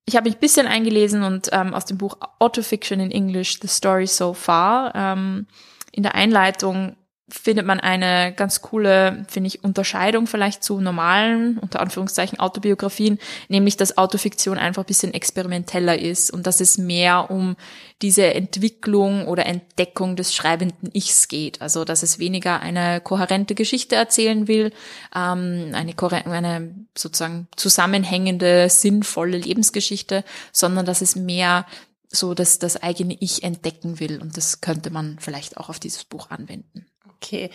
ich 0.05 0.15
habe 0.15 0.29
mich 0.29 0.37
ein 0.37 0.41
bisschen 0.41 0.67
eingelesen 0.67 1.23
und 1.23 1.49
ähm, 1.51 1.73
aus 1.73 1.85
dem 1.85 1.97
Buch 1.97 2.17
Autofiction 2.39 2.99
in 2.99 3.11
English, 3.11 3.59
The 3.61 3.67
Story 3.67 4.05
So 4.05 4.33
Far, 4.33 4.93
ähm, 4.93 5.47
in 5.91 6.03
der 6.03 6.13
Einleitung 6.13 6.95
findet 7.27 7.65
man 7.65 7.79
eine 7.79 8.33
ganz 8.33 8.61
coole, 8.61 9.25
finde 9.27 9.47
ich, 9.47 9.63
Unterscheidung 9.63 10.27
vielleicht 10.27 10.63
zu 10.63 10.79
normalen, 10.79 11.57
unter 11.57 11.79
Anführungszeichen, 11.79 12.39
Autobiografien, 12.39 13.17
nämlich 13.47 13.77
dass 13.77 13.97
Autofiktion 13.97 14.59
einfach 14.59 14.83
ein 14.83 14.87
bisschen 14.87 15.13
experimenteller 15.13 15.97
ist 15.97 16.29
und 16.31 16.45
dass 16.45 16.61
es 16.61 16.77
mehr 16.77 17.31
um 17.31 17.55
diese 18.03 18.31
Entwicklung 18.33 19.27
oder 19.27 19.47
Entdeckung 19.47 20.15
des 20.15 20.35
schreibenden 20.35 20.91
Ichs 20.93 21.27
geht. 21.27 21.61
Also 21.61 21.83
dass 21.83 22.03
es 22.03 22.19
weniger 22.19 22.59
eine 22.59 23.01
kohärente 23.01 23.55
Geschichte 23.55 23.95
erzählen 23.95 24.47
will, 24.47 24.71
ähm, 25.15 25.71
eine, 25.73 25.93
eine 26.25 26.75
sozusagen 26.95 27.47
zusammenhängende, 27.55 28.69
sinnvolle 28.69 29.37
Lebensgeschichte, 29.37 30.23
sondern 30.51 30.85
dass 30.85 31.01
es 31.01 31.15
mehr 31.15 31.65
so 32.07 32.33
dass 32.33 32.59
das 32.59 32.81
eigene 32.81 33.17
Ich 33.19 33.43
entdecken 33.43 33.99
will. 33.99 34.21
Und 34.21 34.37
das 34.37 34.61
könnte 34.61 34.89
man 34.89 35.17
vielleicht 35.19 35.57
auch 35.57 35.69
auf 35.69 35.79
dieses 35.79 36.05
Buch 36.05 36.29
anwenden. 36.29 36.85
Okay. 37.15 37.49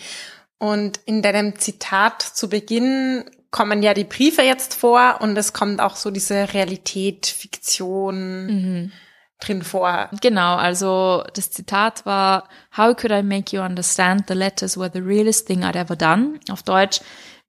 Und 0.58 1.00
in 1.06 1.22
deinem 1.22 1.58
Zitat 1.58 2.20
zu 2.22 2.48
Beginn 2.48 3.24
kommen 3.50 3.82
ja 3.82 3.94
die 3.94 4.04
Briefe 4.04 4.42
jetzt 4.42 4.74
vor 4.74 5.18
und 5.20 5.36
es 5.36 5.52
kommt 5.52 5.80
auch 5.80 5.96
so 5.96 6.10
diese 6.10 6.52
Realität, 6.52 7.26
Fiktion 7.26 8.46
mhm. 8.46 8.92
drin 9.40 9.62
vor. 9.62 10.10
Genau, 10.20 10.56
also 10.56 11.24
das 11.34 11.50
Zitat 11.50 12.06
war, 12.06 12.48
How 12.76 12.94
could 12.94 13.10
I 13.10 13.22
make 13.22 13.56
you 13.56 13.62
understand 13.62 14.24
the 14.28 14.34
letters 14.34 14.76
were 14.76 14.90
the 14.92 15.00
realest 15.00 15.46
thing 15.46 15.64
I'd 15.64 15.76
ever 15.76 15.96
done? 15.96 16.38
Auf 16.50 16.62
Deutsch, 16.62 17.00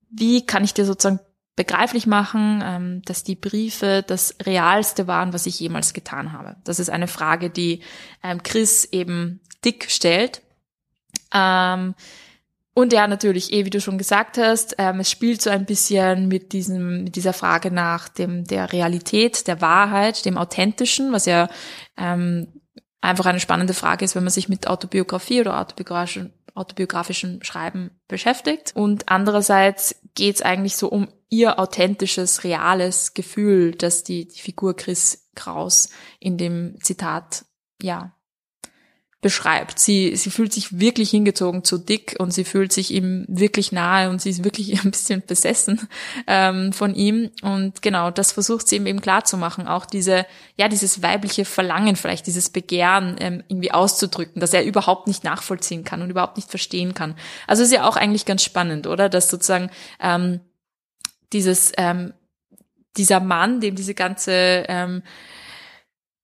wie 0.10 0.45
kann 0.45 0.63
ich 0.63 0.74
dir 0.74 0.86
sozusagen 0.86 1.19
begreiflich 1.56 2.08
machen, 2.08 2.63
ähm, 2.65 3.02
dass 3.06 3.24
die 3.24 3.36
Briefe 3.36 4.04
das 4.08 4.36
Realste 4.43 5.06
waren, 5.06 5.34
was 5.34 5.45
ich 5.45 5.60
jemals 5.60 5.93
getan 5.93 6.32
habe? 6.32 6.56
Das 6.63 6.80
ist 6.80 6.89
eine 6.89 7.08
Frage, 7.08 7.50
die 7.50 7.82
ähm, 8.24 8.41
Chris 8.41 8.86
eben 8.86 9.41
dick 9.63 9.91
stellt 9.91 10.41
ähm, 11.34 11.95
Und 12.74 12.93
ja, 12.93 13.06
natürlich, 13.06 13.52
eh, 13.52 13.65
wie 13.65 13.69
du 13.69 13.82
schon 13.82 13.97
gesagt 13.97 14.38
hast, 14.38 14.76
ähm, 14.78 15.02
es 15.02 15.12
spielt 15.12 15.41
so 15.41 15.50
ein 15.50 15.65
bisschen 15.65 16.30
mit 16.30 16.54
diesem, 16.54 17.04
mit 17.04 17.17
dieser 17.17 17.34
Frage 17.34 17.69
nach 17.69 18.08
dem, 18.08 18.45
der 18.45 18.71
Realität, 18.71 19.47
der 19.47 19.60
Wahrheit, 19.60 20.24
dem 20.24 20.38
Authentischen, 20.38 21.12
was 21.12 21.26
ja 21.26 21.50
ähm, 21.97 22.47
einfach 23.02 23.26
eine 23.26 23.41
spannende 23.41 23.74
Frage 23.74 24.06
ist, 24.06 24.15
wenn 24.15 24.24
man 24.24 24.32
sich 24.32 24.47
mit 24.47 24.67
Autobiografie 24.67 25.41
oder 25.41 25.60
autobiografischen, 25.60 26.34
autobiografischem 26.54 27.43
Schreiben 27.43 27.91
beschäftigt. 28.08 28.71
Und 28.74 29.10
andererseits 29.10 29.95
geht 30.15 30.36
es 30.36 30.41
eigentlich 30.41 30.78
so 30.78 30.88
um 30.88 31.10
ihr 31.28 31.60
authentisches, 31.60 32.45
reales 32.45 33.13
Gefühl, 33.13 33.71
das 33.71 34.04
die, 34.04 34.30
die 34.30 34.39
Figur 34.39 34.78
Chris 34.78 35.30
Kraus 35.36 35.89
in 36.19 36.38
dem 36.38 36.76
Zitat, 36.82 37.45
ja, 37.82 38.15
beschreibt. 39.22 39.78
Sie, 39.78 40.16
sie 40.16 40.32
fühlt 40.32 40.52
sich 40.52 40.80
wirklich 40.80 41.12
hingezogen 41.12 41.64
zu 41.64 41.78
Dick 41.78 42.16
und 42.18 42.32
sie 42.32 42.44
fühlt 42.44 42.74
sich 42.74 42.92
ihm 42.92 43.26
wirklich 43.28 43.72
nahe 43.72 44.10
und 44.10 44.20
sie 44.20 44.32
ist 44.32 44.44
wirklich 44.44 44.74
ein 44.84 44.90
bisschen 44.90 45.24
besessen 45.26 45.88
ähm, 46.26 46.74
von 46.74 46.96
ihm. 46.96 47.30
Und 47.44 47.84
genau, 47.84 48.10
das 48.10 48.32
versucht 48.32 48.68
sie 48.68 48.78
ihm 48.78 48.88
eben 48.88 49.00
klar 49.00 49.24
zu 49.24 49.38
machen. 49.38 49.68
Auch 49.68 49.86
diese, 49.86 50.26
ja, 50.58 50.68
dieses 50.68 51.04
weibliche 51.04 51.46
Verlangen, 51.46 51.96
vielleicht 51.96 52.26
dieses 52.26 52.50
Begehren 52.50 53.16
ähm, 53.20 53.44
irgendwie 53.48 53.72
auszudrücken, 53.72 54.40
dass 54.40 54.54
er 54.54 54.66
überhaupt 54.66 55.06
nicht 55.06 55.24
nachvollziehen 55.24 55.84
kann 55.84 56.02
und 56.02 56.10
überhaupt 56.10 56.38
nicht 56.38 56.50
verstehen 56.50 56.96
kann. 56.96 57.16
Also 57.46 57.62
ist 57.62 57.72
ja 57.72 57.88
auch 57.88 57.98
eigentlich 57.98 58.26
ganz 58.26 58.44
spannend, 58.44 58.88
oder? 58.88 59.08
Dass 59.08 59.30
sozusagen 59.30 59.70
ähm, 60.00 60.40
dieses 61.32 61.72
ähm, 61.78 62.14
dieser 62.98 63.20
Mann, 63.20 63.62
dem 63.62 63.76
diese 63.76 63.94
ganze 63.94 64.66
ähm, 64.68 65.04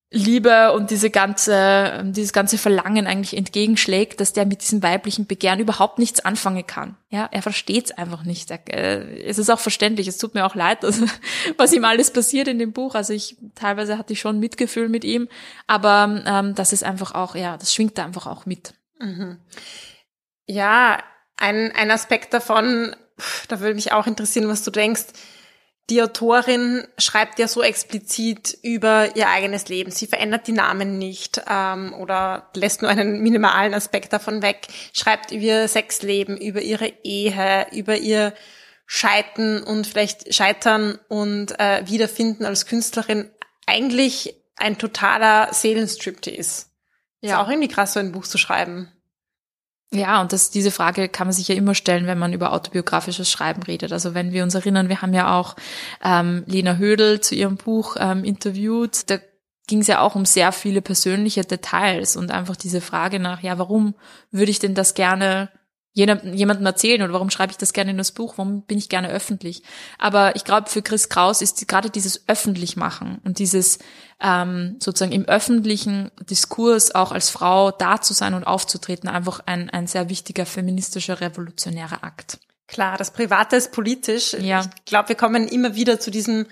Liebe 0.10 0.72
und 0.72 0.89
diese 0.89 1.10
ganze, 1.10 2.02
dieses 2.06 2.32
ganze 2.32 2.58
Verlangen 2.58 3.08
eigentlich 3.08 3.36
entgegenschlägt, 3.36 4.22
dass 4.22 4.32
der 4.32 4.46
mit 4.46 4.62
diesem 4.62 4.82
weiblichen 4.82 5.28
Begehren 5.28 5.60
überhaupt 5.60 6.00
nichts 6.00 6.22
anfangen 6.24 6.65
kann. 6.65 6.96
Ja, 7.10 7.28
er 7.30 7.41
versteht 7.41 7.86
es 7.86 7.91
einfach 7.91 8.24
nicht. 8.24 8.50
Äh, 8.50 9.26
es 9.26 9.38
ist 9.38 9.50
auch 9.50 9.60
verständlich. 9.60 10.08
Es 10.08 10.17
tut 10.17 10.34
mir 10.34 10.46
auch 10.46 10.56
leid, 10.56 10.86
also, 10.86 11.06
was 11.58 11.74
ihm 11.74 11.84
alles 11.84 12.12
passiert 12.12 12.48
in 12.48 12.58
dem 12.58 12.72
Buch. 12.72 12.96
Also 12.96 13.12
ich 13.12 13.36
teilweise 13.56 13.98
hatte 13.98 14.13
ich 14.13 14.22
schon 14.22 14.39
Mitgefühl 14.39 14.88
mit 14.88 15.04
ihm, 15.04 15.28
aber 15.67 16.24
ähm, 16.26 16.56
das 16.56 16.72
ist 16.72 16.86
einfach 16.86 17.13
auch, 17.13 17.36
ja, 17.36 17.58
das 17.58 17.74
schwingt 17.74 17.98
da 17.98 18.06
einfach 18.06 18.28
auch 18.28 18.46
mit. 18.46 18.76
Mhm. 19.00 19.39
Ja, 20.46 21.04
ein, 21.36 21.74
ein 21.76 21.91
Aspekt 21.91 22.34
davon, 22.34 22.96
da 23.50 23.60
würde 23.60 23.76
mich 23.76 23.91
auch 23.91 24.08
interessieren, 24.08 24.48
was 24.48 24.63
du 24.63 24.72
denkst 24.72 25.08
die 25.89 26.02
Autorin 26.02 26.86
schreibt 26.97 27.39
ja 27.39 27.47
so 27.47 27.63
explizit 27.63 28.58
über 28.62 29.15
ihr 29.15 29.30
eigenes 29.30 29.69
Leben. 29.69 29.89
Sie 29.91 30.08
verändert 30.08 30.47
die 30.47 30.52
Namen 30.52 30.97
nicht 30.97 31.41
ähm, 31.50 31.93
oder 31.93 32.50
lässt 32.56 32.82
nur 32.82 32.91
einen 32.91 33.21
minimalen 33.21 33.73
Aspekt 33.73 34.12
davon 34.12 34.41
weg. 34.41 34.67
Schreibt 34.91 35.32
über 35.32 35.43
ihr 35.43 35.67
Sexleben, 35.67 36.36
über 36.36 36.62
ihre 36.62 36.91
Ehe, 37.04 37.67
über 37.71 37.95
ihr 37.95 38.34
Scheitern 38.86 39.63
und 39.63 39.88
vielleicht 39.88 40.34
Scheitern 40.34 41.00
und 41.08 41.58
äh, 41.60 41.88
Wiederfinden 41.88 42.45
als 42.45 42.65
Künstlerin. 42.65 43.30
Eigentlich 43.65 44.36
ein 44.58 44.78
totaler 44.78 45.54
Seelenstriptease. 45.54 46.65
Ja. 47.21 47.36
Ist 47.36 47.45
auch 47.45 47.50
irgendwie 47.50 47.69
krass, 47.69 47.93
so 47.93 48.00
ein 48.00 48.12
Buch 48.12 48.26
zu 48.26 48.38
schreiben. 48.38 48.91
Ja, 49.93 50.19
und 50.19 50.34
das, 50.34 50.50
diese 50.50 50.71
Frage 50.71 51.08
kann 51.08 51.28
man 51.28 51.34
sich 51.34 51.47
ja 51.47 51.56
immer 51.56 51.73
stellen, 51.73 52.08
wenn 52.08 52.19
man 52.19 52.34
über 52.34 52.52
autobiografisches 52.52 53.32
Schreiben 53.32 53.63
redet. 53.63 53.93
Also 53.93 54.13
wenn 54.13 54.34
wir 54.34 54.43
uns 54.43 54.54
erinnern, 54.54 54.89
wir 54.89 55.02
haben 55.02 55.13
ja 55.13 55.38
auch 55.39 55.56
ähm, 56.04 56.43
Lena 56.45 56.76
Hödel 56.76 57.21
zu 57.21 57.36
ihrem 57.36 57.56
Buch 57.56 57.95
ähm, 57.97 58.26
interviewt. 58.26 59.10
Da 59.10 59.19
ging 59.65 59.80
es 59.80 59.88
ja 59.88 60.02
auch 60.02 60.15
um 60.15 60.26
sehr 60.26 60.52
viele 60.52 60.82
persönliche 60.82 61.43
Details 61.43 62.17
und 62.17 62.32
einfach 62.32 62.58
diese 62.58 62.82
Frage 62.82 63.19
nach, 63.19 63.41
ja, 63.41 63.58
warum 63.60 63.95
würde 64.32 64.52
ich 64.52 64.60
denn 64.60 64.76
das 64.76 64.93
gerne 64.93 65.50
jemandem 65.98 66.66
erzählen 66.66 67.02
oder 67.02 67.14
warum 67.14 67.30
schreibe 67.30 67.52
ich 67.52 67.58
das 67.58 67.74
gerne 67.74 67.92
in 67.92 67.98
das 67.98 68.12
Buch, 68.12 68.38
warum 68.38 68.62
bin 68.62 68.78
ich 68.78 68.88
gerne 68.88 69.10
öffentlich. 69.10 69.64
Aber 69.98 70.36
ich 70.36 70.44
glaube, 70.44 70.70
für 70.70 70.82
Chris 70.82 71.10
Kraus 71.10 71.42
ist 71.42 71.68
gerade 71.68 71.90
dieses 71.90 72.28
Öffentlichmachen 72.28 73.20
und 73.24 73.40
dieses 73.40 73.80
ähm, 74.22 74.78
sozusagen 74.80 75.12
im 75.12 75.26
öffentlichen 75.26 76.12
Diskurs 76.30 76.94
auch 76.94 77.12
als 77.12 77.30
Frau 77.30 77.72
da 77.72 78.00
zu 78.00 78.14
sein 78.14 78.36
und 78.36 78.46
aufzutreten 78.46 79.10
einfach 79.10 79.42
ein, 79.46 79.70
ein 79.70 79.88
sehr 79.88 80.10
wichtiger 80.10 80.46
feministischer, 80.46 81.20
revolutionärer 81.20 82.04
Akt. 82.04 82.40
Klar, 82.68 82.98
das 82.98 83.12
Private 83.12 83.56
ist 83.56 83.72
politisch. 83.72 84.34
Ja. 84.34 84.62
Ich 84.62 84.86
glaube, 84.86 85.10
wir 85.10 85.16
kommen 85.16 85.48
immer 85.48 85.76
wieder 85.76 86.00
zu 86.00 86.12
diesem 86.12 86.46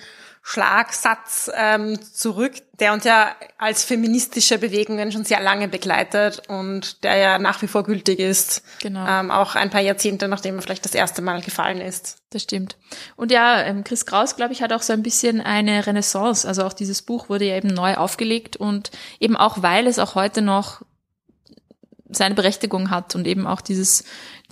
Schlagsatz 0.48 1.50
ähm, 1.56 2.00
zurück, 2.14 2.54
der 2.74 2.94
uns 2.94 3.04
ja 3.04 3.36
als 3.58 3.84
feministische 3.84 4.60
Bewegungen 4.60 5.12
schon 5.12 5.26
sehr 5.26 5.42
lange 5.42 5.68
begleitet 5.68 6.44
und 6.48 7.04
der 7.04 7.16
ja 7.16 7.40
nach 7.40 7.64
wie 7.64 7.68
vor 7.68 7.84
gültig 7.84 8.20
ist. 8.20 8.62
Genau. 8.80 9.08
Ähm, 9.08 9.32
auch 9.32 9.56
ein 9.56 9.72
paar 9.72 9.82
Jahrzehnte, 9.82 10.28
nachdem 10.28 10.56
er 10.56 10.62
vielleicht 10.62 10.86
das 10.86 10.94
erste 10.94 11.24
Mal 11.24 11.42
gefallen 11.42 11.82
ist. 11.82 12.18
Das 12.30 12.44
stimmt. 12.44 12.78
Und 13.16 13.32
ja, 13.32 13.64
ähm, 13.64 13.84
Chris 13.84 14.06
Kraus, 14.06 14.36
glaube 14.36 14.54
ich, 14.54 14.62
hat 14.62 14.72
auch 14.72 14.84
so 14.84 14.94
ein 14.94 15.02
bisschen 15.02 15.42
eine 15.42 15.88
Renaissance. 15.88 16.48
Also 16.48 16.64
auch 16.64 16.74
dieses 16.74 17.02
Buch 17.02 17.28
wurde 17.28 17.46
ja 17.46 17.56
eben 17.56 17.70
neu 17.70 17.96
aufgelegt 17.96 18.56
und 18.56 18.92
eben 19.20 19.36
auch, 19.36 19.64
weil 19.64 19.88
es 19.88 19.98
auch 19.98 20.14
heute 20.14 20.44
noch 20.44 20.84
seine 22.17 22.36
Berechtigung 22.36 22.89
hat 22.89 23.15
und 23.15 23.28
eben 23.28 23.47
auch 23.47 23.62
dieses, 23.62 24.04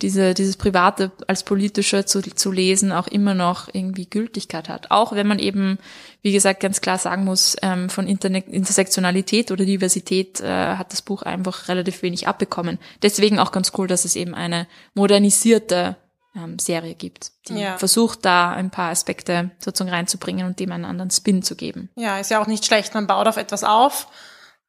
diese, 0.02 0.34
dieses 0.34 0.56
Private 0.56 1.12
als 1.26 1.42
politische 1.42 2.04
zu, 2.04 2.20
zu 2.20 2.50
lesen 2.50 2.92
auch 2.92 3.06
immer 3.06 3.34
noch 3.34 3.68
irgendwie 3.72 4.06
Gültigkeit 4.06 4.68
hat. 4.68 4.90
Auch 4.90 5.12
wenn 5.12 5.26
man 5.26 5.38
eben, 5.38 5.78
wie 6.22 6.32
gesagt, 6.32 6.60
ganz 6.60 6.80
klar 6.80 6.98
sagen 6.98 7.24
muss, 7.24 7.56
ähm, 7.62 7.88
von 7.90 8.06
Interne 8.06 8.38
Intersektionalität 8.38 9.50
oder 9.50 9.64
Diversität 9.64 10.40
äh, 10.40 10.76
hat 10.76 10.92
das 10.92 11.02
Buch 11.02 11.22
einfach 11.22 11.68
relativ 11.68 12.02
wenig 12.02 12.28
abbekommen. 12.28 12.78
Deswegen 13.02 13.38
auch 13.38 13.52
ganz 13.52 13.72
cool, 13.78 13.86
dass 13.86 14.04
es 14.04 14.16
eben 14.16 14.34
eine 14.34 14.66
modernisierte 14.94 15.96
ähm, 16.36 16.58
Serie 16.58 16.94
gibt, 16.94 17.32
die 17.48 17.60
ja. 17.60 17.78
versucht 17.78 18.24
da 18.24 18.50
ein 18.50 18.70
paar 18.70 18.90
Aspekte 18.90 19.50
sozusagen 19.58 19.94
reinzubringen 19.94 20.46
und 20.46 20.58
dem 20.58 20.72
einen 20.72 20.84
anderen 20.84 21.10
Spin 21.10 21.42
zu 21.42 21.54
geben. 21.54 21.90
Ja, 21.94 22.18
ist 22.18 22.30
ja 22.30 22.42
auch 22.42 22.46
nicht 22.46 22.64
schlecht. 22.66 22.94
Man 22.94 23.06
baut 23.06 23.28
auf 23.28 23.36
etwas 23.36 23.64
auf 23.64 24.08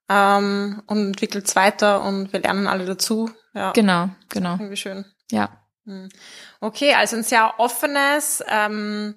ähm, 0.09 0.81
und 0.87 1.07
entwickelt 1.07 1.47
es 1.47 1.55
weiter 1.55 2.03
und 2.03 2.33
wir 2.33 2.41
lernen 2.41 2.67
alle 2.67 2.85
dazu. 2.85 3.29
Ja. 3.53 3.71
Genau, 3.71 4.09
genau. 4.29 4.53
Irgendwie 4.53 4.77
schön. 4.77 5.05
Ja. 5.31 5.49
Hm. 5.85 6.09
Okay, 6.61 6.93
also 6.93 7.15
ein 7.15 7.23
sehr 7.23 7.59
offenes, 7.59 8.43
ähm, 8.49 9.15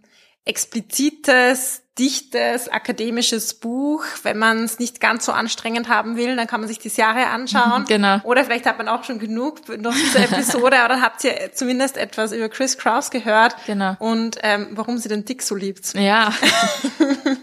explizites, 0.48 1.82
dichtes, 1.98 2.68
akademisches 2.68 3.54
Buch. 3.54 4.04
Wenn 4.22 4.38
man 4.38 4.64
es 4.64 4.78
nicht 4.78 5.00
ganz 5.00 5.26
so 5.26 5.32
anstrengend 5.32 5.88
haben 5.88 6.16
will, 6.16 6.36
dann 6.36 6.46
kann 6.46 6.60
man 6.60 6.68
sich 6.68 6.78
die 6.78 6.88
Jahre 6.88 7.26
anschauen. 7.26 7.84
Genau. 7.86 8.20
Oder 8.24 8.44
vielleicht 8.44 8.66
hat 8.66 8.78
man 8.78 8.88
auch 8.88 9.04
schon 9.04 9.18
genug 9.18 9.60
nach 9.78 9.94
dieser 9.94 10.24
Episode, 10.24 10.78
aber 10.78 10.88
dann 10.88 11.02
habt 11.02 11.22
ihr 11.24 11.52
zumindest 11.52 11.96
etwas 11.96 12.32
über 12.32 12.48
Chris 12.48 12.78
Kraus 12.78 13.10
gehört. 13.10 13.56
Genau. 13.66 13.96
Und 13.98 14.38
ähm, 14.42 14.68
warum 14.72 14.96
sie 14.96 15.08
den 15.08 15.24
Dick 15.24 15.42
so 15.42 15.54
liebt. 15.54 15.94
Ja. 15.94 16.32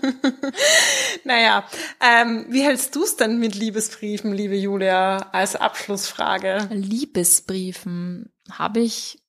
naja, 1.24 1.66
ähm, 2.02 2.46
wie 2.50 2.64
hältst 2.64 2.96
du 2.96 3.04
es 3.04 3.18
denn 3.18 3.38
mit 3.40 3.56
Liebesbriefen, 3.56 4.34
liebe 4.34 4.56
Julia, 4.56 5.30
als 5.32 5.56
Abschlussfrage? 5.56 6.70
Liebesbriefen 6.72 8.32
habe 8.52 8.80
ich 8.80 9.20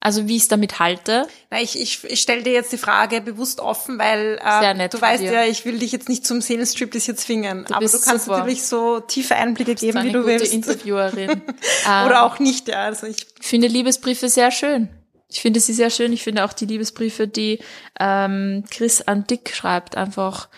also 0.00 0.28
wie 0.28 0.36
ich 0.36 0.42
es 0.42 0.48
damit 0.48 0.78
halte? 0.78 1.26
Na, 1.50 1.60
ich, 1.60 1.80
ich, 1.80 2.04
ich 2.04 2.20
stelle 2.20 2.42
dir 2.42 2.52
jetzt 2.52 2.72
die 2.72 2.78
Frage 2.78 3.20
bewusst 3.20 3.60
offen, 3.60 3.98
weil 3.98 4.38
äh, 4.44 4.88
du 4.88 5.00
weißt 5.00 5.22
dir. 5.22 5.32
ja, 5.32 5.44
ich 5.44 5.64
will 5.64 5.78
dich 5.78 5.90
jetzt 5.90 6.08
nicht 6.08 6.24
zum 6.24 6.40
Seelenstrip 6.40 6.94
hier 6.94 7.16
zwingen, 7.16 7.64
du 7.66 7.74
aber 7.74 7.86
du 7.86 8.00
kannst 8.00 8.26
super. 8.26 8.38
natürlich 8.38 8.62
so 8.62 9.00
tiefe 9.00 9.34
Einblicke 9.34 9.74
geben, 9.74 10.04
wie 10.04 10.12
du 10.12 10.24
willst. 10.24 10.52
Interviewerin. 10.52 11.42
Oder 11.84 12.22
auch 12.22 12.38
nicht, 12.38 12.68
ja. 12.68 12.84
Also 12.84 13.08
ich 13.08 13.26
finde 13.40 13.66
Liebesbriefe 13.66 14.28
sehr 14.28 14.52
schön. 14.52 14.88
Ich 15.30 15.42
finde 15.42 15.60
sie 15.60 15.74
sehr 15.74 15.90
schön. 15.90 16.12
Ich 16.12 16.22
finde 16.22 16.44
auch 16.44 16.52
die 16.52 16.66
Liebesbriefe, 16.66 17.26
die 17.26 17.58
ähm, 17.98 18.64
Chris 18.70 19.02
an 19.02 19.26
Dick 19.26 19.50
schreibt, 19.54 19.96
einfach 19.96 20.48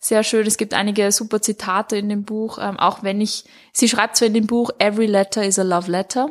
sehr 0.00 0.22
schön. 0.22 0.46
Es 0.46 0.58
gibt 0.58 0.74
einige 0.74 1.12
super 1.12 1.40
Zitate 1.40 1.96
in 1.96 2.08
dem 2.08 2.24
Buch, 2.24 2.58
ähm, 2.60 2.78
auch 2.78 3.02
wenn 3.02 3.20
ich, 3.20 3.44
sie 3.72 3.88
schreibt 3.88 4.16
zwar 4.16 4.26
in 4.26 4.34
dem 4.34 4.46
Buch, 4.46 4.70
Every 4.78 5.06
letter 5.06 5.44
is 5.44 5.58
a 5.58 5.62
love 5.62 5.90
letter. 5.90 6.30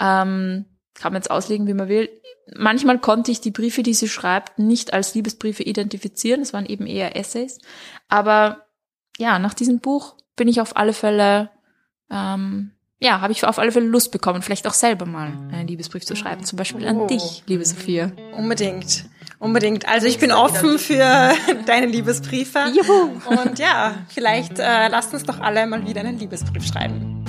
Ähm, 0.00 0.66
kann 0.98 1.12
man 1.12 1.20
jetzt 1.20 1.30
auslegen, 1.30 1.66
wie 1.66 1.74
man 1.74 1.88
will. 1.88 2.08
Manchmal 2.54 2.98
konnte 2.98 3.30
ich 3.30 3.40
die 3.40 3.50
Briefe, 3.50 3.82
die 3.82 3.94
sie 3.94 4.08
schreibt, 4.08 4.58
nicht 4.58 4.92
als 4.92 5.14
Liebesbriefe 5.14 5.62
identifizieren. 5.62 6.42
Es 6.42 6.52
waren 6.52 6.66
eben 6.66 6.86
eher 6.86 7.16
Essays. 7.16 7.58
Aber 8.08 8.66
ja, 9.18 9.38
nach 9.38 9.54
diesem 9.54 9.80
Buch 9.80 10.14
bin 10.36 10.48
ich 10.48 10.60
auf 10.60 10.76
alle 10.76 10.92
Fälle, 10.92 11.50
ähm, 12.10 12.72
ja, 12.98 13.20
habe 13.20 13.32
ich 13.32 13.44
auf 13.44 13.58
alle 13.58 13.72
Fälle 13.72 13.86
Lust 13.86 14.12
bekommen, 14.12 14.42
vielleicht 14.42 14.66
auch 14.66 14.74
selber 14.74 15.06
mal 15.06 15.32
einen 15.52 15.66
Liebesbrief 15.66 16.04
zu 16.04 16.16
schreiben. 16.16 16.44
Zum 16.44 16.56
Beispiel 16.56 16.86
an 16.86 17.00
oh. 17.00 17.06
dich, 17.06 17.42
liebe 17.46 17.64
Sophia. 17.64 18.12
Unbedingt. 18.36 19.06
Unbedingt. 19.38 19.86
Also 19.86 20.06
ich 20.06 20.18
bin 20.18 20.32
offen 20.32 20.78
für 20.78 21.32
deine 21.66 21.86
Liebesbriefe. 21.86 22.72
Juhu. 22.74 23.20
Und 23.26 23.58
ja, 23.58 23.96
vielleicht 24.08 24.58
äh, 24.58 24.88
lasst 24.88 25.12
uns 25.12 25.24
doch 25.24 25.40
alle 25.40 25.66
mal 25.66 25.86
wieder 25.86 26.00
einen 26.00 26.18
Liebesbrief 26.18 26.64
schreiben. 26.64 27.24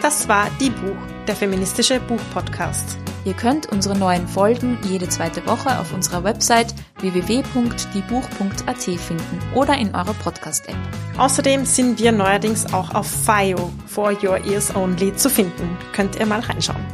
Das 0.00 0.28
war 0.28 0.48
Die 0.60 0.70
Buch, 0.70 1.15
der 1.28 1.36
feministische 1.36 2.00
Buchpodcast. 2.00 2.98
Ihr 3.24 3.34
könnt 3.34 3.66
unsere 3.66 3.98
neuen 3.98 4.28
Folgen 4.28 4.78
jede 4.84 5.08
zweite 5.08 5.44
Woche 5.46 5.78
auf 5.80 5.92
unserer 5.92 6.22
Website 6.22 6.74
www.diebuch.at 7.00 8.82
finden 8.82 9.42
oder 9.54 9.76
in 9.76 9.94
eurer 9.94 10.14
Podcast-App. 10.14 10.76
Außerdem 11.18 11.64
sind 11.64 11.98
wir 11.98 12.12
neuerdings 12.12 12.72
auch 12.72 12.94
auf 12.94 13.06
FIO, 13.06 13.72
For 13.86 14.12
Your 14.22 14.44
Ears 14.44 14.74
Only, 14.76 15.14
zu 15.16 15.28
finden. 15.28 15.76
Könnt 15.92 16.16
ihr 16.16 16.26
mal 16.26 16.40
reinschauen. 16.40 16.84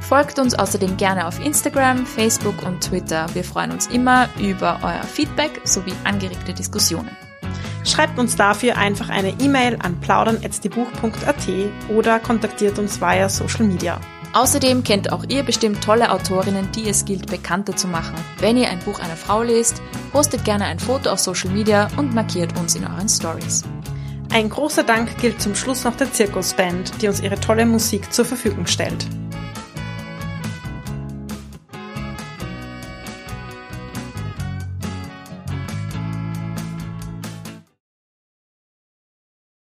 Folgt 0.00 0.38
uns 0.38 0.54
außerdem 0.54 0.96
gerne 0.96 1.26
auf 1.26 1.44
Instagram, 1.44 2.06
Facebook 2.06 2.62
und 2.66 2.82
Twitter. 2.82 3.26
Wir 3.34 3.44
freuen 3.44 3.70
uns 3.70 3.86
immer 3.86 4.28
über 4.38 4.78
euer 4.82 5.02
Feedback 5.04 5.60
sowie 5.64 5.94
angeregte 6.04 6.52
Diskussionen. 6.52 7.10
Schreibt 7.84 8.18
uns 8.18 8.36
dafür 8.36 8.76
einfach 8.76 9.08
eine 9.08 9.30
E-Mail 9.40 9.78
an 9.82 10.00
plaudern.diebuch.at 10.00 11.48
oder 11.88 12.20
kontaktiert 12.20 12.78
uns 12.78 13.00
via 13.00 13.28
Social 13.28 13.64
Media. 13.64 14.00
Außerdem 14.34 14.82
kennt 14.82 15.12
auch 15.12 15.24
ihr 15.28 15.42
bestimmt 15.42 15.84
tolle 15.84 16.10
Autorinnen, 16.10 16.70
die 16.72 16.88
es 16.88 17.04
gilt 17.04 17.26
bekannter 17.26 17.76
zu 17.76 17.86
machen. 17.86 18.14
Wenn 18.38 18.56
ihr 18.56 18.70
ein 18.70 18.78
Buch 18.78 18.98
einer 18.98 19.16
Frau 19.16 19.42
lest, 19.42 19.82
postet 20.10 20.44
gerne 20.44 20.64
ein 20.64 20.78
Foto 20.78 21.10
auf 21.10 21.18
Social 21.18 21.50
Media 21.50 21.88
und 21.96 22.14
markiert 22.14 22.58
uns 22.58 22.74
in 22.74 22.86
euren 22.86 23.08
Stories. 23.08 23.62
Ein 24.32 24.48
großer 24.48 24.84
Dank 24.84 25.18
gilt 25.18 25.42
zum 25.42 25.54
Schluss 25.54 25.84
noch 25.84 25.96
der 25.96 26.10
Zirkusband, 26.10 27.02
die 27.02 27.08
uns 27.08 27.20
ihre 27.20 27.38
tolle 27.38 27.66
Musik 27.66 28.10
zur 28.12 28.24
Verfügung 28.24 28.66
stellt. 28.66 29.06